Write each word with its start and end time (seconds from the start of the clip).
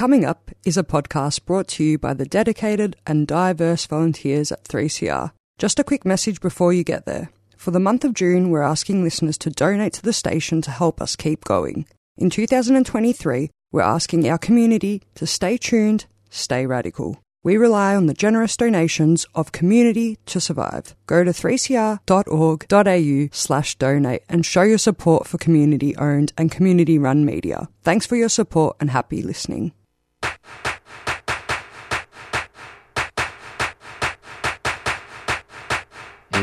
Coming 0.00 0.24
Up 0.24 0.50
is 0.64 0.78
a 0.78 0.82
podcast 0.82 1.44
brought 1.44 1.68
to 1.68 1.84
you 1.84 1.98
by 1.98 2.14
the 2.14 2.24
dedicated 2.24 2.96
and 3.06 3.26
diverse 3.26 3.84
volunteers 3.84 4.50
at 4.50 4.64
3CR. 4.64 5.32
Just 5.58 5.78
a 5.78 5.84
quick 5.84 6.06
message 6.06 6.40
before 6.40 6.72
you 6.72 6.82
get 6.84 7.04
there. 7.04 7.28
For 7.58 7.70
the 7.70 7.80
month 7.80 8.06
of 8.06 8.14
June, 8.14 8.48
we're 8.48 8.62
asking 8.62 9.04
listeners 9.04 9.36
to 9.36 9.50
donate 9.50 9.92
to 9.92 10.02
the 10.02 10.14
station 10.14 10.62
to 10.62 10.70
help 10.70 11.02
us 11.02 11.16
keep 11.16 11.44
going. 11.44 11.84
In 12.16 12.30
2023, 12.30 13.50
we're 13.72 13.82
asking 13.82 14.26
our 14.26 14.38
community 14.38 15.02
to 15.16 15.26
stay 15.26 15.58
tuned, 15.58 16.06
stay 16.30 16.64
radical. 16.64 17.20
We 17.44 17.58
rely 17.58 17.94
on 17.94 18.06
the 18.06 18.14
generous 18.14 18.56
donations 18.56 19.26
of 19.34 19.52
community 19.52 20.16
to 20.24 20.40
survive. 20.40 20.96
Go 21.04 21.24
to 21.24 21.30
3cr.org.au 21.30 23.28
slash 23.32 23.74
donate 23.76 24.22
and 24.30 24.46
show 24.46 24.62
your 24.62 24.78
support 24.78 25.26
for 25.26 25.36
community 25.36 25.94
owned 25.96 26.32
and 26.38 26.50
community 26.50 26.98
run 26.98 27.26
media. 27.26 27.68
Thanks 27.82 28.06
for 28.06 28.16
your 28.16 28.30
support 28.30 28.78
and 28.80 28.88
happy 28.88 29.20
listening. 29.20 29.74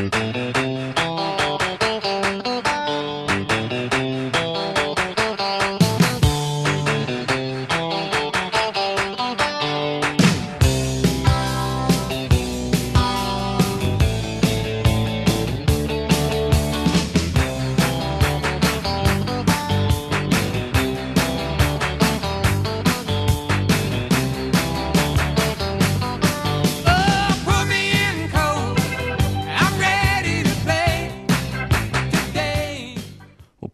Oh, 0.00 0.57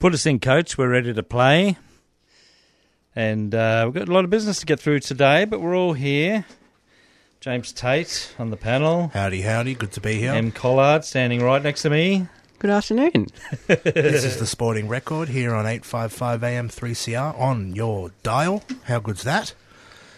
put 0.05 0.13
us 0.13 0.27
in, 0.27 0.39
coach. 0.39 0.77
We're 0.77 0.91
ready 0.91 1.15
to 1.15 1.23
play. 1.23 1.79
And 3.17 3.55
uh, 3.55 3.85
we've 3.87 3.95
got 3.95 4.07
a 4.07 4.13
lot 4.13 4.25
of 4.25 4.29
business 4.29 4.61
to 4.61 4.67
get 4.67 4.79
through 4.79 5.01
today, 5.01 5.47
but 5.47 5.63
we're 5.63 5.75
all 5.75 5.95
here. 5.95 6.45
James 7.41 7.73
Tate 7.73 8.35
on 8.39 8.51
the 8.51 8.59
panel. 8.59 9.11
Howdy, 9.15 9.41
howdy. 9.41 9.73
Good 9.73 9.93
to 9.93 10.03
be 10.03 10.17
here. 10.17 10.33
Em 10.33 10.53
Collard 10.53 11.07
standing 11.07 11.43
right 11.43 11.63
next 11.63 11.81
to 11.83 11.89
me. 11.89 12.27
Good 12.59 12.71
afternoon. 12.71 13.29
this 13.67 14.25
is 14.25 14.37
the 14.37 14.47
Sporting 14.47 14.89
Record 14.89 15.31
here 15.31 15.55
on 15.55 15.65
855 15.65 16.45
AM 16.45 16.69
3CR 16.69 17.41
on 17.41 17.75
your 17.75 18.11
dial. 18.23 18.63
How 18.83 18.99
good's 18.99 19.23
that? 19.23 19.55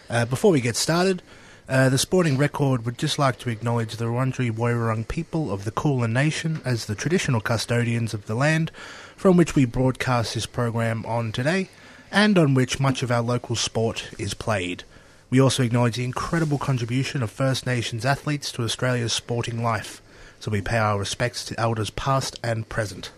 Uh, 0.09 0.25
before 0.25 0.51
we 0.51 0.59
get 0.59 0.75
started, 0.75 1.23
uh, 1.69 1.87
the 1.87 1.97
Sporting 1.97 2.37
Record 2.37 2.85
would 2.85 2.97
just 2.97 3.17
like 3.17 3.39
to 3.39 3.49
acknowledge 3.49 3.95
the 3.95 4.05
Wurundjeri 4.05 4.51
Woiwurrung 4.51 5.07
people 5.07 5.49
of 5.49 5.63
the 5.63 5.71
Kulin 5.71 6.11
Nation 6.11 6.59
as 6.65 6.87
the 6.87 6.95
traditional 6.95 7.39
custodians 7.39 8.13
of 8.13 8.25
the 8.25 8.35
land 8.35 8.69
from 9.17 9.35
which 9.35 9.55
we 9.55 9.65
broadcast 9.65 10.35
this 10.35 10.45
program 10.45 11.03
on 11.05 11.31
today 11.31 11.67
and 12.11 12.37
on 12.37 12.53
which 12.53 12.79
much 12.79 13.03
of 13.03 13.11
our 13.11 13.21
local 13.21 13.55
sport 13.55 14.09
is 14.17 14.33
played. 14.33 14.83
We 15.29 15.41
also 15.41 15.63
acknowledge 15.63 15.97
the 15.97 16.05
incredible 16.05 16.57
contribution 16.57 17.21
of 17.21 17.31
First 17.31 17.65
Nations 17.65 18.05
athletes 18.05 18.51
to 18.53 18.63
Australia's 18.63 19.11
sporting 19.11 19.61
life, 19.61 20.01
so 20.39 20.51
we 20.51 20.61
pay 20.61 20.77
our 20.77 20.99
respects 20.99 21.43
to 21.45 21.59
elders 21.59 21.89
past 21.89 22.39
and 22.43 22.69
present. 22.69 23.11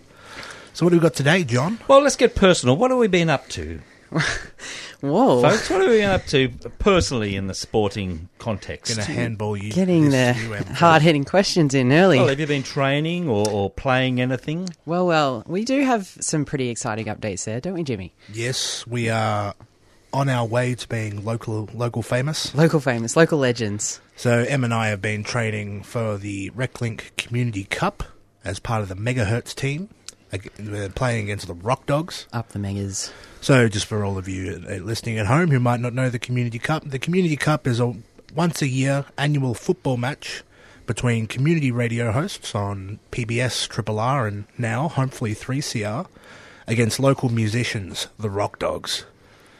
So, 0.73 0.85
what 0.85 0.91
do 0.91 0.95
we 0.95 1.01
got 1.01 1.13
today, 1.13 1.43
John? 1.43 1.79
Well, 1.87 2.01
let's 2.01 2.15
get 2.15 2.33
personal. 2.33 2.77
What 2.77 2.89
have 2.89 2.99
we 2.99 3.07
been 3.07 3.29
up 3.29 3.47
to, 3.49 3.81
Whoa. 5.01 5.41
folks? 5.41 5.69
What 5.69 5.81
are 5.81 5.89
we 5.89 6.01
up 6.01 6.25
to 6.27 6.49
personally 6.79 7.35
in 7.35 7.47
the 7.47 7.53
sporting 7.53 8.29
context? 8.37 8.95
Going 8.95 9.05
to 9.05 9.13
handball 9.13 9.55
you. 9.55 9.71
Getting 9.71 10.09
the 10.09 10.33
hard 10.75 11.01
hitting 11.01 11.23
questions 11.23 11.73
in 11.73 11.91
early. 11.91 12.17
Well, 12.17 12.27
have 12.27 12.39
you 12.39 12.47
been 12.47 12.63
training 12.63 13.29
or, 13.29 13.49
or 13.49 13.69
playing 13.69 14.19
anything? 14.19 14.69
well, 14.85 15.07
well, 15.07 15.43
we 15.47 15.63
do 15.63 15.81
have 15.81 16.07
some 16.19 16.45
pretty 16.45 16.69
exciting 16.69 17.05
updates 17.05 17.45
there, 17.45 17.61
don't 17.61 17.73
we, 17.73 17.83
Jimmy? 17.83 18.13
Yes, 18.31 18.85
we 18.85 19.09
are 19.09 19.53
on 20.11 20.27
our 20.27 20.45
way 20.45 20.75
to 20.75 20.87
being 20.87 21.23
local 21.23 21.69
local 21.73 22.01
famous. 22.01 22.53
Local 22.55 22.79
famous, 22.79 23.15
local 23.15 23.39
legends. 23.39 24.01
So 24.15 24.39
Em 24.39 24.63
and 24.63 24.73
I 24.73 24.87
have 24.87 25.01
been 25.01 25.23
training 25.23 25.83
for 25.83 26.17
the 26.17 26.49
RecLink 26.51 27.15
Community 27.15 27.63
Cup 27.65 28.03
as 28.43 28.59
part 28.59 28.81
of 28.81 28.89
the 28.89 28.95
Megahertz 28.95 29.55
team. 29.55 29.89
We're 30.59 30.85
uh, 30.85 30.89
playing 30.89 31.23
against 31.23 31.47
the 31.47 31.53
Rock 31.53 31.85
Dogs. 31.85 32.27
Up 32.31 32.49
the 32.49 32.59
megas. 32.59 33.11
So, 33.41 33.69
just 33.69 33.85
for 33.85 34.03
all 34.03 34.17
of 34.17 34.27
you 34.27 34.57
listening 34.59 35.17
at 35.17 35.27
home 35.27 35.49
who 35.49 35.59
might 35.59 35.79
not 35.79 35.93
know 35.93 36.09
the 36.09 36.19
Community 36.19 36.59
Cup, 36.59 36.83
the 36.83 36.99
Community 36.99 37.37
Cup 37.37 37.65
is 37.65 37.79
a 37.79 37.95
once 38.35 38.61
a 38.61 38.67
year 38.67 39.05
annual 39.17 39.53
football 39.53 39.97
match 39.97 40.43
between 40.85 41.25
community 41.27 41.71
radio 41.71 42.11
hosts 42.11 42.53
on 42.53 42.99
PBS, 43.11 43.67
Triple 43.67 43.99
R, 43.99 44.27
and 44.27 44.45
now 44.57 44.87
hopefully 44.87 45.33
3CR 45.33 46.07
against 46.67 46.99
local 46.99 47.29
musicians, 47.29 48.07
the 48.17 48.29
Rock 48.29 48.59
Dogs. 48.59 49.05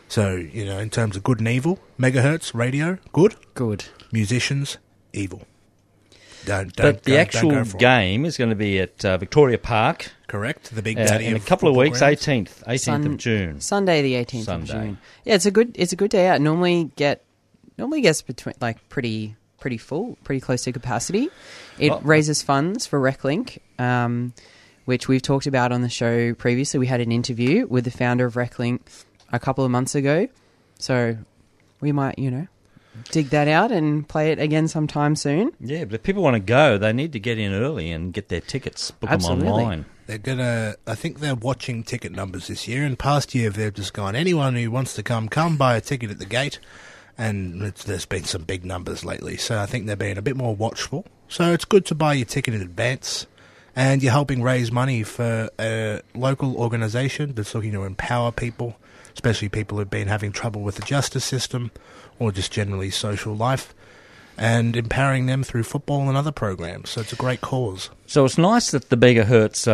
So, 0.07 0.35
you 0.35 0.66
know, 0.66 0.79
in 0.79 0.89
terms 0.89 1.16
of 1.16 1.23
good 1.23 1.39
and 1.39 1.47
evil, 1.47 1.79
megahertz 2.00 2.53
radio, 2.53 2.97
good. 3.13 3.35
Good. 3.53 3.85
Musicians, 4.12 4.78
evil. 5.13 5.44
Don't, 6.50 6.76
don't, 6.76 6.86
But 6.96 7.04
the 7.04 7.12
don't- 7.12 7.20
actual 7.22 7.50
don't 7.52 7.64
go 7.64 7.70
for 7.70 7.78
game 7.78 8.26
is 8.26 8.38
going 8.38 8.50
to 8.50 8.56
be 8.56 8.80
at 8.80 9.06
uh, 9.06 9.18
Victoria 9.18 9.58
Park 9.60 10.12
correct? 10.28 10.74
The 10.76 10.82
big 10.82 10.98
uh, 11.00 11.06
daddy 11.06 11.26
in 11.28 11.36
a 11.36 11.40
couple 11.40 11.70
of 11.70 11.76
weeks, 11.76 12.02
18th, 12.02 12.64
18th 12.66 13.06
of 13.06 13.18
June. 13.18 13.62
Sunday 13.62 14.02
the 14.02 14.14
18th 14.14 14.48
of 14.48 14.64
June. 14.66 14.98
Yeah, 15.26 15.36
it's 15.36 15.46
a 15.46 15.52
good 15.52 15.72
it's 15.76 15.94
a 15.94 15.96
good 15.96 16.12
day 16.12 16.28
out. 16.28 16.42
Normally 16.42 16.92
get 16.96 17.24
normally 17.78 18.02
gets 18.02 18.22
between 18.22 18.56
like 18.62 18.78
pretty 18.90 19.36
pretty 19.60 19.78
full, 19.78 20.18
pretty 20.24 20.40
close 20.42 20.64
to 20.64 20.72
capacity. 20.72 21.30
It 21.78 21.92
Oh. 21.92 22.00
raises 22.04 22.42
funds 22.42 22.86
for 22.88 23.00
RecLink, 23.00 23.58
um, 23.78 24.34
which 24.86 25.08
we've 25.08 25.22
talked 25.22 25.48
about 25.48 25.72
on 25.72 25.81
the 25.81 25.90
show 25.90 26.34
previously. 26.34 26.80
We 26.80 26.88
had 26.88 27.02
an 27.02 27.12
interview 27.12 27.68
with 27.68 27.84
the 27.86 27.92
founder 27.92 28.26
of 28.26 28.34
RecLink 28.36 28.80
a 29.31 29.40
couple 29.40 29.64
of 29.66 29.72
months 29.72 29.96
ago. 29.96 30.28
So 30.80 31.18
we 31.81 31.92
might, 31.92 32.18
you 32.18 32.31
know, 32.31 32.48
dig 33.12 33.30
that 33.30 33.48
out 33.48 33.72
and 33.72 34.08
play 34.08 34.32
it 34.32 34.40
again 34.40 34.68
sometime 34.68 35.16
soon. 35.16 35.52
Yeah, 35.60 35.86
but 35.86 35.96
if 35.96 36.04
people 36.04 36.24
want 36.24 36.36
to 36.36 36.40
go, 36.40 36.78
they 36.78 36.94
need 36.94 37.14
to 37.14 37.20
get 37.20 37.38
in 37.38 37.54
early 37.54 37.92
and 37.92 38.14
get 38.14 38.30
their 38.30 38.42
tickets, 38.42 38.92
book 38.92 39.10
Absolutely. 39.10 39.46
them 39.46 39.54
online. 39.54 39.86
They're 40.08 40.18
gonna. 40.18 40.76
I 40.88 40.96
think 40.96 41.20
they're 41.20 41.36
watching 41.36 41.84
ticket 41.84 42.12
numbers 42.12 42.48
this 42.48 42.68
year. 42.68 42.84
In 42.84 42.96
past 42.96 43.36
year, 43.36 43.50
they've 43.50 43.74
just 43.74 43.94
gone. 43.94 44.16
Anyone 44.16 44.56
who 44.56 44.72
wants 44.72 44.96
to 44.96 45.04
come, 45.04 45.30
come 45.30 45.56
buy 45.56 45.76
a 45.76 45.82
ticket 45.82 46.10
at 46.10 46.20
the 46.20 46.26
gate. 46.26 46.60
And 47.18 47.62
it's, 47.64 47.84
there's 47.84 48.06
been 48.06 48.24
some 48.24 48.44
big 48.44 48.64
numbers 48.64 49.04
lately, 49.04 49.36
so 49.36 49.60
I 49.60 49.66
think 49.66 49.86
they're 49.88 49.98
being 49.98 50.18
a 50.18 50.22
bit 50.22 50.38
more 50.38 50.56
watchful. 50.56 51.06
So 51.28 51.52
it's 51.52 51.66
good 51.66 51.86
to 51.88 51.96
buy 51.96 52.14
your 52.14 52.26
ticket 52.26 52.54
in 52.54 52.62
advance, 52.62 53.28
and 53.76 54.02
you're 54.02 54.14
helping 54.14 54.42
raise 54.42 54.72
money 54.72 55.04
for 55.04 55.50
a 55.60 56.00
local 56.16 56.56
organisation 56.56 57.36
that's 57.36 57.54
looking 57.54 57.74
to 57.74 57.84
empower 57.84 58.31
people, 58.31 58.78
especially 59.14 59.50
people 59.50 59.78
who've 59.78 59.90
been 59.90 60.08
having 60.08 60.31
trouble 60.31 60.62
with 60.62 60.76
the 60.76 60.81
justice 60.84 61.26
system 61.26 61.72
or 62.19 62.31
just 62.31 62.52
generally 62.52 62.90
social 62.91 63.35
life, 63.35 63.74
and 64.38 64.75
empowering 64.78 65.25
them 65.25 65.44
through 65.44 65.63
football 65.63 66.07
and 66.07 66.16
other 66.18 66.31
programs. 66.31 66.90
So 66.91 67.02
it's 67.02 67.12
a 67.12 67.18
great 67.18 67.41
cause. 67.41 67.90
So 68.07 68.24
it's 68.25 68.38
nice 68.38 68.72
that 68.72 68.90
the 68.90 68.96
Megahertz 68.96 69.68
uh, 69.68 69.72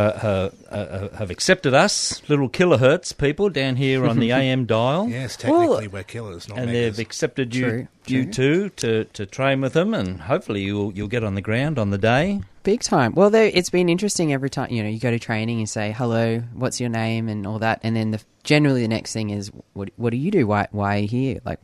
uh, 0.71 0.73
uh, 0.75 1.15
have 1.17 1.29
accepted 1.29 1.73
us, 1.73 2.21
little 2.27 2.49
killer 2.49 2.77
kilohertz 2.77 3.15
people 3.15 3.49
down 3.49 3.75
here 3.75 4.05
on 4.07 4.19
the 4.19 4.31
AM 4.33 4.65
dial. 4.65 5.07
Yes, 5.07 5.37
Well, 5.43 5.61
technically 5.61 5.87
we're 5.87 6.03
killers, 6.03 6.49
not 6.49 6.57
And 6.57 6.67
megas. 6.71 6.97
they've 6.97 7.05
accepted 7.05 7.53
you, 7.55 7.69
True, 7.69 7.87
you 8.07 8.23
true. 8.23 8.31
too, 8.33 8.69
to, 8.77 9.03
to 9.05 9.25
train 9.27 9.61
with 9.61 9.73
them, 9.73 9.93
and 9.93 10.21
hopefully 10.21 10.63
you'll 10.63 10.91
you'll 10.93 11.07
get 11.07 11.23
on 11.23 11.35
the 11.35 11.41
ground 11.41 11.77
on 11.79 11.91
the 11.91 11.97
day. 11.97 12.41
Big 12.63 12.81
time. 12.81 13.13
Well, 13.13 13.29
there, 13.29 13.51
it's 13.53 13.69
been 13.69 13.87
interesting 13.87 14.33
every 14.33 14.49
time 14.49 14.71
you 14.71 14.81
know 14.81 14.89
you 14.89 14.99
go 14.99 15.11
to 15.11 15.19
training. 15.19 15.59
You 15.59 15.67
say 15.67 15.91
hello, 15.91 16.39
what's 16.55 16.81
your 16.81 16.89
name, 16.89 17.29
and 17.29 17.45
all 17.45 17.59
that, 17.59 17.79
and 17.83 17.95
then 17.95 18.09
the, 18.11 18.21
generally 18.43 18.81
the 18.81 18.87
next 18.87 19.13
thing 19.13 19.29
is 19.29 19.51
what 19.73 19.91
what 19.97 20.09
do 20.09 20.17
you 20.17 20.31
do? 20.31 20.47
Why 20.47 20.67
why 20.71 20.95
are 20.95 20.99
you 21.01 21.07
here? 21.07 21.39
Like, 21.45 21.59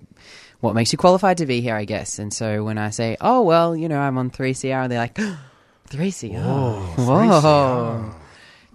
what 0.62 0.74
makes 0.76 0.92
you 0.94 0.98
qualified 0.98 1.38
to 1.40 1.46
be 1.46 1.60
here? 1.62 1.76
I 1.76 1.86
guess. 1.86 2.18
And 2.20 2.34
so 2.34 2.64
when 2.64 2.78
I 2.78 2.90
say, 2.92 3.18
oh 3.20 3.42
well, 3.42 3.76
you 3.76 3.90
know, 3.90 4.00
I'm 4.00 4.18
on 4.18 4.30
three 4.30 4.54
CR, 4.54 4.88
they're 4.88 4.98
like, 4.98 5.20
three 5.88 6.12
CR. 6.12 6.28
Whoa. 6.38 8.14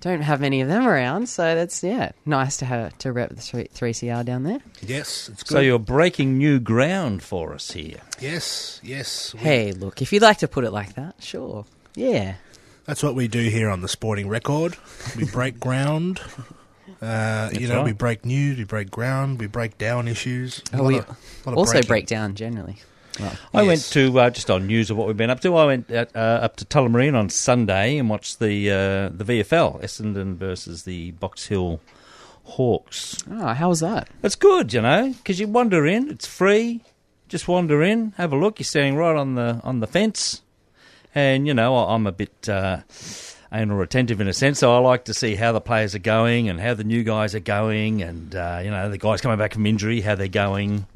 Don't 0.01 0.21
have 0.21 0.41
many 0.41 0.61
of 0.61 0.69
them 0.69 0.87
around, 0.87 1.29
so 1.29 1.55
that's 1.55 1.83
yeah, 1.83 2.13
nice 2.27 2.59
to 2.59 2.65
have 2.67 2.97
to 2.99 3.13
rep 3.13 3.31
the 3.31 3.69
three 3.73 3.95
CR 3.95 4.23
down 4.23 4.43
there. 4.45 4.61
Yes, 4.83 5.29
it's 5.31 5.43
good. 5.43 5.55
So 5.55 5.61
you're 5.61 5.79
breaking 5.79 6.37
new 6.37 6.61
ground 6.61 7.23
for 7.23 7.55
us 7.55 7.71
here. 7.73 8.01
yes, 8.21 8.79
yes. 8.85 9.33
we- 9.35 9.41
Hey, 9.41 9.73
look, 9.73 10.03
if 10.03 10.13
you'd 10.13 10.23
like 10.23 10.39
to 10.39 10.49
put 10.49 10.65
it 10.65 10.71
like 10.71 10.95
that, 10.95 11.15
sure, 11.21 11.65
yeah. 11.95 12.35
That's 12.85 13.03
what 13.03 13.15
we 13.17 13.27
do 13.27 13.41
here 13.49 13.69
on 13.71 13.81
the 13.81 13.89
Sporting 13.89 14.29
Record. 14.29 14.77
We 15.17 15.25
break 15.25 15.59
ground. 15.59 16.21
Uh, 17.03 17.51
you 17.53 17.61
That's 17.61 17.73
know, 17.73 17.83
we 17.83 17.93
break 17.93 18.25
news, 18.25 18.57
we 18.59 18.65
break 18.65 18.91
ground, 18.91 19.39
we 19.39 19.47
break 19.47 19.77
down 19.79 20.09
issues. 20.09 20.63
A 20.73 20.79
Oh, 20.79 20.83
lot 20.83 20.89
we 20.89 20.99
of- 20.99 21.09
lot 21.47 21.55
also 21.57 21.73
breaking. 21.73 21.89
break 21.89 22.07
down 22.07 22.35
generally. 22.35 22.77
Well, 23.21 23.33
I 23.55 23.63
Yes. 23.63 23.67
went 23.67 23.83
to 24.13 24.21
uh, 24.21 24.31
just 24.31 24.51
on 24.51 24.67
news 24.67 24.91
of 24.91 24.97
what 24.99 25.07
we've 25.07 25.17
been 25.17 25.31
up 25.31 25.41
to. 25.41 25.57
I 25.57 25.65
went 25.67 25.91
uh, 25.91 26.05
uh, 26.15 26.19
up 26.19 26.57
to 26.57 26.65
Tullamarine 26.67 27.15
on 27.15 27.31
Sunday 27.31 27.97
and 27.99 28.11
watched 28.11 28.39
the 28.41 28.71
uh, 28.71 29.09
the 29.17 29.25
VFL 29.25 29.83
Essendon 29.83 30.37
versus 30.37 30.83
the 30.85 31.13
Box 31.13 31.47
Hill 31.47 31.81
Hawks. 32.45 33.17
Oh, 33.31 33.49
how 33.55 33.71
was 33.71 33.81
that? 33.81 34.09
It's 34.23 34.35
good, 34.37 34.73
you 34.73 34.83
know, 34.83 35.15
because 35.17 35.41
you 35.41 35.49
wander 35.49 35.87
in. 35.87 36.11
It's 36.11 36.27
free. 36.27 36.83
Just 37.29 37.49
wander 37.49 37.83
in, 37.83 38.13
have 38.19 38.33
a 38.33 38.37
look. 38.37 38.59
You're 38.59 38.65
standing 38.65 38.97
right 38.97 39.17
on 39.17 39.35
the 39.35 39.61
on 39.65 39.81
the 39.81 39.87
fence, 39.87 40.43
and 41.15 41.47
you 41.47 41.55
know 41.55 41.75
I- 41.75 41.95
I'm 41.95 42.07
a 42.07 42.13
bit 42.13 42.49
uh, 43.53 43.57
anal 43.57 43.81
attentive 43.83 44.21
in 44.21 44.29
a 44.29 44.33
sense, 44.33 44.59
so 44.59 44.75
I 44.75 44.79
like 44.79 45.05
to 45.07 45.15
see 45.15 45.35
how 45.35 45.53
the 45.53 45.61
players 45.61 45.95
are 45.95 45.99
going 46.01 46.49
and 46.49 46.61
how 46.61 46.75
the 46.75 46.85
new 46.85 47.03
guys 47.05 47.35
are 47.35 47.41
going, 47.41 48.03
and 48.03 48.35
uh, 48.35 48.61
you 48.65 48.71
know 48.71 48.89
the 48.91 48.99
guys 48.99 49.21
coming 49.21 49.39
back 49.39 49.55
from 49.55 49.67
injury, 49.67 50.01
how 50.01 50.15
they're 50.15 50.29
going. 50.29 50.87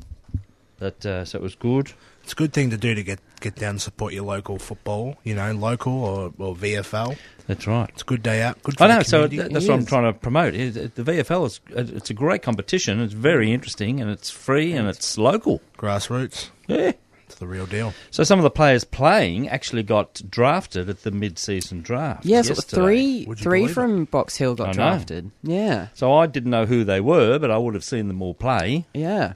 But 0.78 1.04
uh, 1.04 1.24
so 1.24 1.38
it 1.38 1.42
was 1.42 1.54
good. 1.54 1.92
It's 2.22 2.32
a 2.32 2.36
good 2.36 2.52
thing 2.52 2.70
to 2.70 2.76
do 2.76 2.94
to 2.94 3.02
get, 3.02 3.18
get 3.40 3.56
down 3.56 3.70
and 3.70 3.80
support 3.80 4.12
your 4.12 4.24
local 4.24 4.58
football, 4.58 5.16
you 5.24 5.34
know, 5.34 5.52
local 5.52 5.92
or, 6.04 6.32
or 6.38 6.54
VFL. 6.54 7.16
That's 7.46 7.66
right. 7.66 7.88
It's 7.90 8.02
a 8.02 8.04
good 8.04 8.22
day 8.22 8.42
out. 8.42 8.62
Good 8.62 8.76
for 8.78 8.84
I 8.84 8.88
know. 8.88 8.98
the 8.98 9.04
So 9.04 9.26
that, 9.26 9.52
that's 9.52 9.64
It 9.64 9.68
what 9.70 9.78
I'm 9.80 9.86
trying 9.86 10.04
to 10.04 10.18
promote. 10.18 10.54
It- 10.54 10.76
it- 10.76 10.94
The 10.94 11.02
VFL 11.02 11.46
is 11.46 11.60
it's 11.70 12.10
a 12.10 12.14
great 12.14 12.42
competition. 12.42 13.00
It's 13.00 13.14
very 13.14 13.52
interesting 13.52 14.00
and 14.00 14.10
it's 14.10 14.30
free 14.30 14.72
and 14.74 14.86
it's 14.86 15.18
local. 15.18 15.60
Grassroots. 15.78 16.50
Yeah. 16.68 16.92
It's 17.30 17.38
the 17.38 17.46
real 17.46 17.66
deal. 17.66 17.94
So 18.10 18.24
some 18.24 18.38
of 18.38 18.42
the 18.42 18.50
players 18.50 18.84
playing 18.84 19.48
actually 19.48 19.82
got 19.84 20.20
drafted 20.28 20.88
at 20.90 21.02
the 21.02 21.10
mid-season 21.10 21.82
draft. 21.82 22.24
Yes, 22.24 22.48
yesterday. 22.48 22.82
three 22.82 23.24
three 23.36 23.60
believe 23.60 23.70
it? 23.70 23.74
from 23.74 24.04
Box 24.06 24.36
Hill 24.36 24.54
got 24.54 24.64
I 24.64 24.70
know. 24.70 24.74
drafted. 24.74 25.30
Yeah, 25.42 25.88
So 25.94 26.12
I 26.12 26.26
didn't 26.26 26.50
know 26.50 26.66
who 26.66 26.84
they 26.84 27.00
were, 27.00 27.38
but 27.38 27.50
I 27.50 27.56
would 27.58 27.74
have 27.74 27.84
seen 27.84 28.08
them 28.08 28.20
all 28.22 28.34
play. 28.34 28.84
yeah. 28.94 29.34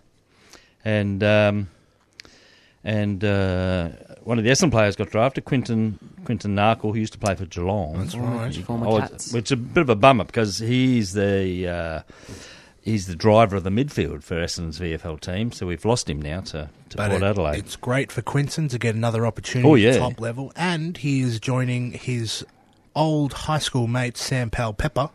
And 0.85 1.23
um, 1.25 1.69
and 2.83 3.25
uh, 3.25 3.89
one 4.25 4.37
of 4.39 4.45
the 4.45 4.51
Essendon 4.51 4.71
players 4.71 4.97
got 4.97 5.09
drafted, 5.11 5.45
Quinton 5.47 5.99
Quinton 6.27 6.55
Narkle, 6.55 6.93
who 6.93 6.97
used 6.97 7.15
to 7.15 7.19
play 7.19 7.35
for 7.35 7.47
Geelong. 7.47 7.99
That's 7.99 8.15
right. 8.15 8.55
Former 8.57 8.87
I 8.87 8.89
was- 8.91 9.11
Cats. 9.11 9.33
which 9.33 9.47
is 9.47 9.53
a 9.53 9.57
bit 9.57 9.81
of 9.81 9.89
a 9.89 9.97
bummer 9.97 10.25
because 10.25 10.59
he's 10.59 11.13
the 11.15 11.69
uh, 11.69 12.13
he's 12.85 13.07
the 13.07 13.17
driver 13.17 13.57
of 13.57 13.65
the 13.65 13.71
midfield 13.71 14.23
for 14.23 14.37
Essendon's 14.37 14.79
VFL 14.79 15.19
team. 15.21 15.51
So 15.53 15.67
we've 15.67 15.85
lost 15.85 16.09
him 16.09 16.21
now 16.23 16.41
to, 16.43 16.71
to 16.91 16.97
But 16.97 17.11
Port 17.11 17.23
it- 17.23 17.27
Adelaide. 17.27 17.59
it's 17.59 17.77
great 17.77 18.13
for 18.13 18.23
Quinton 18.23 18.69
to 18.69 18.79
get 18.79 18.95
another 18.95 19.27
opportunity 19.27 19.69
Oh, 19.69 19.75
at 19.75 19.81
yeah. 19.81 19.99
top 19.99 20.21
level, 20.21 20.53
and 20.55 20.97
he 20.97 21.21
is 21.23 21.41
joining 21.41 21.93
his 21.93 22.45
old 22.95 23.33
high 23.33 23.59
school 23.59 23.87
mate 23.87 24.17
Sam 24.17 24.51
Powell 24.51 24.73
Pepper. 24.75 25.09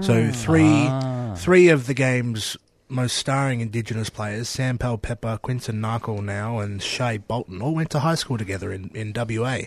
So 0.00 0.30
three 0.30 0.86
Ah. 0.86 1.34
three 1.36 1.68
of 1.68 1.86
the 1.88 1.94
game's 1.94 2.56
most 2.88 3.16
starring 3.16 3.60
Indigenous 3.60 4.10
players, 4.10 4.48
Sam 4.48 4.78
Powell 4.78 4.98
Pepper, 4.98 5.38
Quinton 5.42 5.80
Narkle 5.80 6.22
now, 6.22 6.58
and 6.60 6.80
Shai 6.82 7.18
Bolton, 7.18 7.60
all 7.62 7.74
went 7.74 7.90
to 7.90 7.98
high 8.00 8.14
school 8.14 8.38
together 8.38 8.72
in, 8.72 8.90
in 8.94 9.12
WA. 9.12 9.62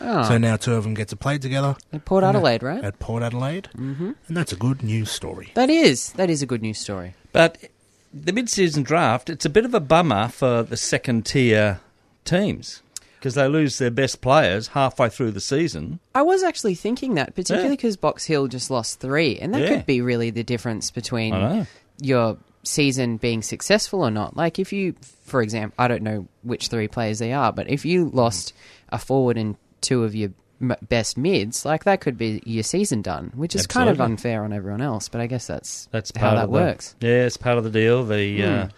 Oh, 0.00 0.24
So 0.24 0.38
now 0.38 0.56
two 0.56 0.74
of 0.74 0.84
them 0.84 0.94
get 0.94 1.08
to 1.08 1.16
play 1.16 1.38
together 1.38 1.76
at 1.92 2.04
Port 2.04 2.24
Adelaide, 2.24 2.62
right? 2.62 2.82
at 2.84 2.98
Port 2.98 3.22
Adelaide, 3.22 3.68
mm-hmm. 3.76 4.12
and 4.28 4.36
that's 4.36 4.52
a 4.52 4.56
good 4.56 4.82
news 4.82 5.10
story. 5.10 5.50
That 5.54 5.70
is 5.70 6.12
that 6.12 6.30
is 6.30 6.42
a 6.42 6.46
good 6.46 6.62
news 6.62 6.78
story. 6.78 7.14
But 7.32 7.58
the 8.12 8.32
mid-season 8.32 8.82
draft, 8.84 9.28
it's 9.30 9.44
a 9.44 9.50
bit 9.50 9.64
of 9.64 9.74
a 9.74 9.80
bummer 9.80 10.28
for 10.28 10.62
the 10.62 10.76
second-tier 10.76 11.80
teams 12.24 12.80
because 13.18 13.34
they 13.34 13.48
lose 13.48 13.78
their 13.78 13.90
best 13.90 14.20
players 14.20 14.68
halfway 14.68 15.08
through 15.08 15.30
the 15.32 15.40
season. 15.40 15.98
I 16.14 16.22
was 16.22 16.42
actually 16.42 16.74
thinking 16.74 17.14
that, 17.14 17.34
particularly 17.34 17.70
Yeah. 17.70 17.76
because 17.76 17.96
Box 17.96 18.24
Hill 18.26 18.48
just 18.48 18.70
lost 18.70 19.00
three, 19.00 19.38
and 19.38 19.54
that 19.54 19.62
Yeah. 19.62 19.68
could 19.76 19.86
be 19.86 20.00
really 20.00 20.30
the 20.30 20.44
difference 20.44 20.90
between 20.90 21.66
your 22.00 22.36
season 22.62 23.16
being 23.16 23.42
successful 23.42 24.00
or 24.02 24.10
not. 24.10 24.36
Like 24.36 24.58
if 24.58 24.72
you, 24.72 24.94
for 25.24 25.42
example, 25.42 25.74
I 25.78 25.88
don't 25.88 26.02
know 26.02 26.26
which 26.42 26.68
three 26.68 26.88
players 26.88 27.18
they 27.18 27.32
are, 27.32 27.52
but 27.52 27.68
if 27.68 27.84
you 27.84 28.10
lost 28.12 28.52
a 28.90 28.98
forward 28.98 29.36
and 29.36 29.56
two 29.84 30.02
of 30.04 30.14
your 30.14 30.30
m- 30.60 30.74
best 30.88 31.16
mids, 31.16 31.64
like 31.64 31.84
that 31.84 32.00
could 32.00 32.16
be 32.18 32.42
your 32.44 32.62
season 32.64 33.02
done, 33.02 33.30
which 33.34 33.54
is 33.54 33.66
kind 33.66 33.88
of 33.88 33.94
Absolutely. 34.00 34.12
unfair 34.12 34.44
on 34.44 34.52
everyone 34.52 34.80
else. 34.80 35.08
But 35.08 35.20
I 35.20 35.26
guess 35.26 35.46
that's 35.46 35.86
That's 35.92 36.10
how 36.16 36.34
that 36.34 36.44
of 36.44 36.50
the, 36.50 36.52
works. 36.52 36.92
Hmm. 37.00 37.06
Yeah, 37.06 37.26
it's 37.26 37.36
part 37.36 37.58
of 37.58 37.64
the 37.64 37.70
deal. 37.70 38.04
The 38.04 38.42
uh, 38.42 38.68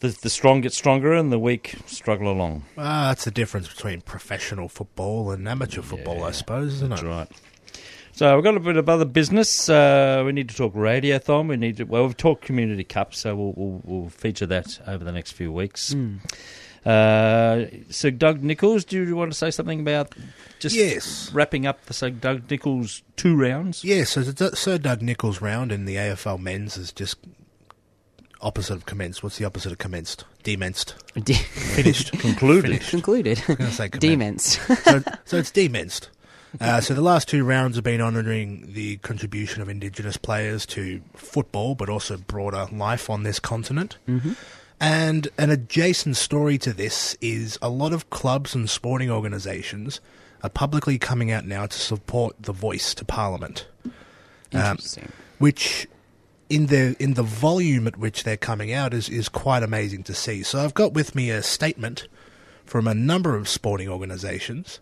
the 0.00 0.08
the 0.22 0.30
strong 0.30 0.60
get 0.60 0.72
stronger 0.72 1.12
and 1.12 1.32
the 1.32 1.38
weak 1.38 1.76
struggle 1.86 2.30
along. 2.30 2.64
Ah, 2.78 3.08
that's 3.08 3.24
the 3.24 3.30
difference 3.30 3.68
between 3.68 4.00
professional 4.02 4.68
football 4.68 5.30
and 5.30 5.48
amateur 5.48 5.82
football, 5.82 6.24
I 6.24 6.30
suppose, 6.32 6.74
isn't 6.74 6.86
it? 6.86 6.90
That's 6.90 7.02
right. 7.02 7.28
So 8.12 8.34
we've 8.34 8.44
got 8.44 8.56
a 8.56 8.60
bit 8.60 8.78
of 8.78 8.88
other 8.88 9.04
business. 9.04 9.68
Uh, 9.68 10.22
we 10.24 10.32
need 10.32 10.48
to 10.48 10.56
talk 10.56 10.72
radiothon. 10.72 11.48
We 11.48 11.56
need 11.58 11.76
to. 11.78 11.84
Well, 11.84 12.04
we've 12.06 12.16
talked 12.16 12.44
community 12.44 12.82
cup, 12.84 13.14
so 13.14 13.36
we'll, 13.36 13.52
we'll, 13.56 13.80
we'll 13.84 14.08
feature 14.08 14.46
that 14.46 14.78
over 14.86 15.04
the 15.04 15.12
next 15.12 15.32
few 15.32 15.52
weeks. 15.52 15.94
Uh, 16.86 17.66
Sir 17.90 18.10
Doug 18.12 18.42
Nicholls, 18.42 18.84
do 18.84 19.02
you 19.04 19.16
want 19.16 19.32
to 19.32 19.36
say 19.36 19.50
something 19.50 19.80
about 19.80 20.14
just 20.60 20.76
Yes. 20.76 21.30
wrapping 21.32 21.66
up 21.66 21.84
the 21.86 21.92
Sir 21.94 22.10
Doug 22.10 22.48
Nicholls 22.50 23.02
two 23.16 23.36
rounds? 23.36 23.82
Yeah, 23.82 24.04
so 24.04 24.22
the 24.22 24.54
Sir 24.54 24.78
Doug 24.78 25.02
Nicholls 25.02 25.40
round 25.40 25.72
in 25.72 25.84
the 25.84 25.96
AFL 25.96 26.38
men's 26.38 26.76
is 26.76 26.92
just 26.92 27.16
opposite 28.40 28.74
of 28.76 28.86
commenced. 28.86 29.22
What's 29.22 29.38
the 29.38 29.44
opposite 29.44 29.72
of 29.72 29.78
commenced? 29.78 30.24
Demensed. 30.44 30.94
De- 31.16 31.34
Finished. 31.34 32.12
Concluded. 32.20 32.70
Finished. 32.70 32.90
concluded. 32.90 33.38
I 33.38 33.44
was 33.48 33.56
going 33.56 33.70
to 33.70 33.76
say 33.76 33.88
commenced. 33.88 34.60
So, 34.84 35.02
so 35.24 35.36
it's 35.38 35.50
demensed. 35.50 36.10
Uh, 36.60 36.80
so 36.80 36.94
the 36.94 37.02
last 37.02 37.28
two 37.28 37.44
rounds 37.44 37.76
have 37.76 37.84
been 37.84 38.00
honouring 38.00 38.72
the 38.72 38.96
contribution 38.98 39.60
of 39.60 39.68
Indigenous 39.68 40.16
players 40.16 40.64
to 40.66 41.02
football, 41.14 41.74
but 41.74 41.88
also 41.88 42.16
broader 42.16 42.68
life 42.72 43.10
on 43.10 43.24
this 43.24 43.40
continent. 43.40 43.98
Mm-hmm. 44.08 44.32
And 44.80 45.28
an 45.38 45.50
adjacent 45.50 46.16
story 46.16 46.58
to 46.58 46.72
this 46.72 47.16
is 47.20 47.58
a 47.62 47.70
lot 47.70 47.92
of 47.92 48.10
clubs 48.10 48.54
and 48.54 48.68
sporting 48.68 49.10
organisations 49.10 50.00
are 50.42 50.50
publicly 50.50 50.98
coming 50.98 51.30
out 51.30 51.46
now 51.46 51.66
to 51.66 51.78
support 51.78 52.36
the 52.38 52.52
voice 52.52 52.94
to 52.94 53.04
Parliament, 53.04 53.66
um, 53.84 53.92
Interesting. 54.52 55.10
which 55.38 55.88
in 56.48 56.66
the 56.66 56.94
in 57.00 57.14
the 57.14 57.22
volume 57.22 57.86
at 57.86 57.96
which 57.96 58.22
they're 58.24 58.36
coming 58.36 58.72
out 58.72 58.92
is 58.92 59.08
is 59.08 59.28
quite 59.28 59.62
amazing 59.62 60.02
to 60.04 60.14
see. 60.14 60.42
So 60.42 60.60
I've 60.62 60.74
got 60.74 60.92
with 60.92 61.14
me 61.14 61.30
a 61.30 61.42
statement 61.42 62.06
from 62.64 62.86
a 62.86 62.94
number 62.94 63.34
of 63.34 63.48
sporting 63.48 63.88
organisations 63.88 64.80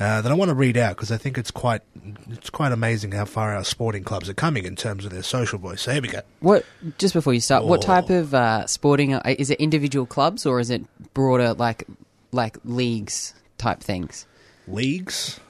uh, 0.00 0.20
that 0.22 0.30
I 0.30 0.34
want 0.34 0.48
to 0.50 0.54
read 0.54 0.76
out 0.76 0.96
because 0.96 1.10
I 1.10 1.16
think 1.16 1.36
it's 1.38 1.50
quite 1.50 1.82
it's 2.30 2.50
quite 2.50 2.72
amazing 2.72 3.12
how 3.12 3.24
far 3.24 3.54
our 3.54 3.64
sporting 3.64 4.04
clubs 4.04 4.28
are 4.28 4.34
coming 4.34 4.64
in 4.64 4.76
terms 4.76 5.04
of 5.04 5.10
their 5.12 5.22
social 5.22 5.58
voice. 5.58 5.82
So 5.82 5.92
here 5.92 6.02
we 6.02 6.08
go. 6.08 6.20
What? 6.40 6.64
Just 6.98 7.14
before 7.14 7.34
you 7.34 7.40
start, 7.40 7.64
what 7.64 7.80
Oh. 7.80 7.86
type 7.86 8.10
of 8.10 8.34
uh, 8.34 8.66
sporting 8.66 9.14
uh, 9.14 9.22
is 9.38 9.50
it? 9.50 9.60
Individual 9.60 10.06
clubs 10.06 10.46
or 10.46 10.60
is 10.60 10.70
it 10.70 10.82
broader, 11.14 11.54
like 11.54 11.84
like 12.32 12.58
leagues 12.64 13.34
type 13.58 13.80
things? 13.80 14.26
Leagues, 14.68 15.40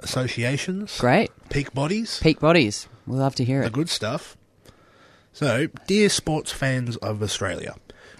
associations, 0.00 0.98
Great, 0.98 1.30
peak 1.50 1.72
bodies, 1.74 2.18
peak 2.22 2.40
bodies. 2.40 2.88
We'll 3.06 3.18
love 3.18 3.34
to 3.36 3.44
hear 3.44 3.60
the 3.60 3.66
it. 3.66 3.72
good 3.72 3.88
stuff. 3.88 4.36
So, 5.34 5.68
dear 5.86 6.08
sports 6.08 6.52
fans 6.52 6.96
of 6.98 7.22
Australia, 7.22 7.74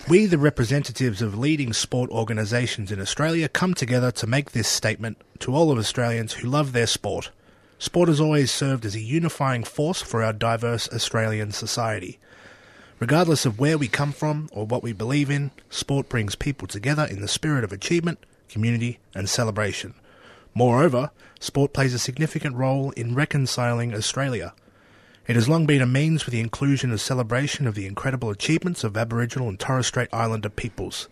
we, 0.09 0.27
the 0.27 0.39
representatives 0.39 1.23
of 1.23 1.39
leading 1.39 1.73
sport 1.73 2.11
organisations 2.11 2.91
in 2.91 3.01
Australia, 3.01 3.49
come 3.49 3.73
together 3.73 4.11
to 4.11 4.27
make 4.27 4.51
this 4.51 4.67
statement 4.67 5.17
to 5.39 5.55
all 5.55 5.71
of 5.71 5.79
Australians 5.79 6.33
who 6.33 6.49
love 6.49 6.73
their 6.73 6.87
sport. 6.87 7.31
Sport 7.79 8.09
has 8.09 8.21
always 8.21 8.51
served 8.51 8.85
as 8.85 8.95
a 8.95 9.01
unifying 9.01 9.63
force 9.63 10.03
for 10.03 10.23
our 10.23 10.33
diverse 10.33 10.89
Australian 10.93 11.53
society. 11.53 12.19
Regardless 12.99 13.47
of 13.47 13.59
where 13.59 13.79
we 13.79 13.89
come 13.89 14.13
from 14.13 14.49
or 14.53 14.67
what 14.67 14.83
we 14.83 14.93
believe 14.93 15.31
in, 15.31 15.51
sport 15.71 16.09
brings 16.09 16.35
people 16.35 16.69
together 16.69 17.05
in 17.05 17.21
the 17.21 17.29
spirit 17.29 17.65
of 17.65 17.73
achievement, 17.73 18.19
community, 18.49 18.99
and 19.15 19.29
celebration. 19.29 19.95
Moreover, 20.55 21.11
sport 21.41 21.73
plays 21.73 21.95
a 21.95 21.99
significant 21.99 22.57
role 22.57 22.91
in 22.93 23.15
reconciling 23.15 23.95
Australia. 23.95 24.53
It 25.29 25.37
has 25.37 25.49
long 25.49 25.67
been 25.67 25.83
a 25.83 25.87
means 25.87 26.23
for 26.23 26.31
the 26.31 26.41
inclusion 26.41 26.91
and 26.91 27.01
celebration 27.01 27.67
of 27.67 27.75
the 27.75 27.87
incredible 27.87 28.31
achievements 28.31 28.83
of 28.83 28.97
Aboriginal 28.97 29.49
and 29.49 29.59
Torres 29.59 29.87
Strait 29.87 30.09
Islander 30.13 30.49
peoples. 30.49 31.09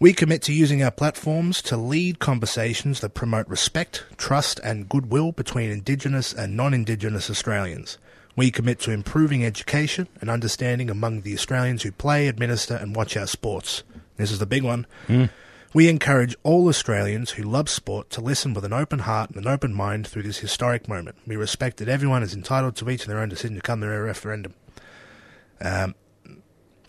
We 0.00 0.12
commit 0.12 0.42
to 0.42 0.52
using 0.52 0.82
our 0.82 0.90
platforms 0.90 1.60
to 1.62 1.76
lead 1.76 2.18
conversations 2.18 3.00
that 3.00 3.14
promote 3.14 3.48
respect, 3.48 4.04
trust, 4.16 4.60
and 4.62 4.88
goodwill 4.88 5.32
between 5.32 5.70
Indigenous 5.70 6.32
and 6.32 6.56
non 6.56 6.72
Indigenous 6.72 7.28
Australians. 7.28 7.98
We 8.36 8.52
commit 8.52 8.78
to 8.80 8.92
improving 8.92 9.44
education 9.44 10.06
and 10.20 10.30
understanding 10.30 10.88
among 10.88 11.22
the 11.22 11.34
Australians 11.34 11.82
who 11.82 11.90
play, 11.90 12.28
administer, 12.28 12.76
and 12.76 12.94
watch 12.94 13.16
our 13.16 13.26
sports. 13.26 13.82
This 14.16 14.30
is 14.30 14.38
the 14.38 14.46
big 14.46 14.62
one. 14.62 14.86
Hmm. 15.08 15.24
We 15.74 15.88
encourage 15.88 16.34
all 16.44 16.66
Australians 16.68 17.32
who 17.32 17.42
love 17.42 17.68
sport 17.68 18.08
to 18.10 18.22
listen 18.22 18.54
with 18.54 18.64
an 18.64 18.72
open 18.72 19.00
heart 19.00 19.30
and 19.30 19.38
an 19.38 19.52
open 19.52 19.74
mind 19.74 20.06
through 20.06 20.22
this 20.22 20.38
historic 20.38 20.88
moment. 20.88 21.16
We 21.26 21.36
respect 21.36 21.76
that 21.76 21.90
everyone 21.90 22.22
is 22.22 22.32
entitled 22.32 22.74
to 22.76 22.88
each 22.88 23.04
their 23.04 23.18
own 23.18 23.28
decision 23.28 23.56
to 23.56 23.62
come 23.62 23.82
to 23.82 23.86
their 23.86 24.04
referendum. 24.04 24.54
Um, 25.60 25.94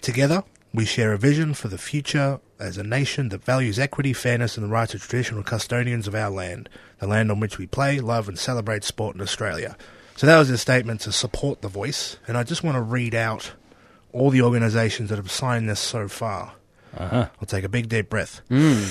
together, 0.01 0.43
we 0.73 0.85
share 0.85 1.11
a 1.11 1.17
vision 1.17 1.53
for 1.53 1.67
the 1.67 1.77
future 1.77 2.39
as 2.57 2.77
a 2.77 2.83
nation 2.83 3.29
that 3.29 3.43
values 3.43 3.79
equity, 3.79 4.13
fairness, 4.13 4.55
and 4.55 4.65
the 4.65 4.71
rights 4.71 4.93
of 4.93 5.01
traditional 5.01 5.43
custodians 5.43 6.07
of 6.07 6.15
our 6.15 6.29
land, 6.29 6.69
the 6.99 7.07
land 7.07 7.31
on 7.31 7.41
which 7.41 7.57
we 7.57 7.67
play, 7.67 7.99
love, 7.99 8.29
and 8.29 8.39
celebrate 8.39 8.85
sport 8.85 9.13
in 9.13 9.21
Australia. 9.21 9.75
So 10.15 10.25
that 10.25 10.37
was 10.37 10.49
a 10.49 10.57
statement 10.57 11.01
to 11.01 11.11
support 11.11 11.61
the 11.61 11.67
voice, 11.67 12.17
and 12.27 12.37
I 12.37 12.43
just 12.43 12.63
want 12.63 12.75
to 12.75 12.81
read 12.81 13.13
out 13.13 13.53
all 14.13 14.29
the 14.29 14.41
organisations 14.41 15.09
that 15.09 15.17
have 15.17 15.31
signed 15.31 15.69
this 15.69 15.79
so 15.79 16.07
far. 16.07 16.53
Uh-huh. 16.97 17.27
I'll 17.39 17.45
take 17.47 17.63
a 17.63 17.69
big 17.69 17.89
deep 17.89 18.09
breath. 18.09 18.41
Hmm. 18.49 18.83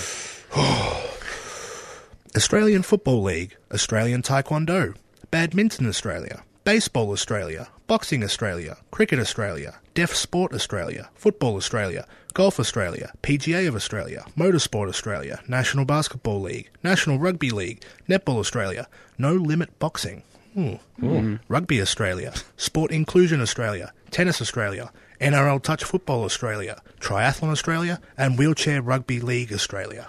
Australian 2.36 2.82
Football 2.82 3.22
League, 3.22 3.56
Australian 3.72 4.22
Taekwondo, 4.22 4.94
Badminton 5.30 5.86
Australia, 5.88 6.42
Baseball 6.64 7.10
Australia, 7.10 7.68
Boxing 7.86 8.22
Australia, 8.22 8.76
Cricket 8.90 9.18
Australia, 9.18 9.80
Deaf 9.94 10.14
Sport 10.14 10.52
Australia, 10.52 11.08
Football 11.14 11.56
Australia, 11.56 12.06
Golf 12.34 12.60
Australia, 12.60 13.12
PGA 13.22 13.66
of 13.66 13.74
Australia, 13.74 14.24
Motorsport 14.36 14.88
Australia, 14.88 15.40
National 15.48 15.84
Basketball 15.84 16.40
League, 16.40 16.70
National 16.84 17.18
Rugby 17.18 17.50
League, 17.50 17.82
Netball 18.08 18.38
Australia, 18.38 18.86
No 19.16 19.32
Limit 19.32 19.76
Boxing, 19.78 20.22
Ooh. 20.56 21.38
Rugby 21.48 21.80
Australia, 21.80 22.32
Sport 22.56 22.90
Inclusion 22.90 23.40
Australia, 23.40 23.92
Tennis 24.10 24.40
Australia, 24.40 24.90
NRL 25.20 25.62
Touch 25.62 25.84
Football 25.84 26.24
Australia, 26.24 26.80
Triathlon 27.00 27.50
Australia, 27.50 28.00
and 28.16 28.38
Wheelchair 28.38 28.82
Rugby 28.82 29.20
League 29.20 29.52
Australia. 29.52 30.06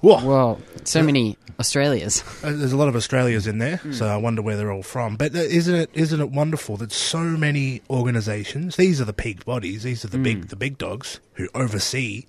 Whoa. 0.00 0.24
Well, 0.24 0.60
so 0.82 1.00
many 1.00 1.38
Australias. 1.60 2.24
Uh, 2.42 2.50
There's 2.50 2.72
a 2.72 2.76
lot 2.76 2.88
of 2.88 2.96
Australias 2.96 3.46
in 3.46 3.58
there, 3.58 3.80
so 3.92 4.06
I 4.08 4.16
wonder 4.16 4.42
where 4.42 4.56
they're 4.56 4.72
all 4.72 4.82
from. 4.82 5.14
But 5.16 5.32
uh, 5.34 5.38
isn't 5.38 5.74
it 5.74 5.90
isn't 5.94 6.20
it 6.20 6.30
wonderful 6.30 6.76
that 6.78 6.90
so 6.90 7.20
many 7.20 7.82
organisations? 7.88 8.74
These 8.74 9.00
are 9.00 9.04
the 9.04 9.12
peak 9.12 9.44
bodies. 9.44 9.84
These 9.84 10.04
are 10.04 10.08
the 10.08 10.18
big 10.18 10.48
the 10.48 10.56
big 10.56 10.76
dogs 10.76 11.20
who 11.34 11.48
oversee 11.54 12.26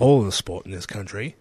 all 0.00 0.18
of 0.20 0.26
the 0.26 0.32
sport 0.32 0.66
in 0.66 0.72
this 0.72 0.84
country. 0.86 1.36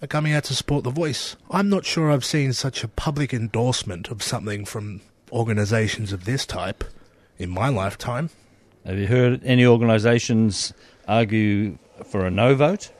Are 0.00 0.06
coming 0.06 0.32
out 0.32 0.44
to 0.44 0.54
support 0.54 0.84
the 0.84 0.90
voice. 0.90 1.36
I'm 1.50 1.68
not 1.68 1.84
sure 1.84 2.10
I've 2.10 2.24
seen 2.24 2.52
such 2.52 2.82
a 2.82 2.88
public 2.88 3.34
endorsement 3.34 4.08
of 4.10 4.22
something 4.22 4.64
from 4.64 5.00
organisations 5.32 6.12
of 6.12 6.24
this 6.24 6.46
type 6.46 6.82
in 7.36 7.50
my 7.50 7.68
lifetime. 7.68 8.30
Have 8.84 8.98
you 8.98 9.06
heard 9.06 9.44
any 9.44 9.66
organisations 9.66 10.72
argue 11.06 11.78
for 12.04 12.26
a 12.26 12.30
no 12.30 12.54
vote? 12.54 12.90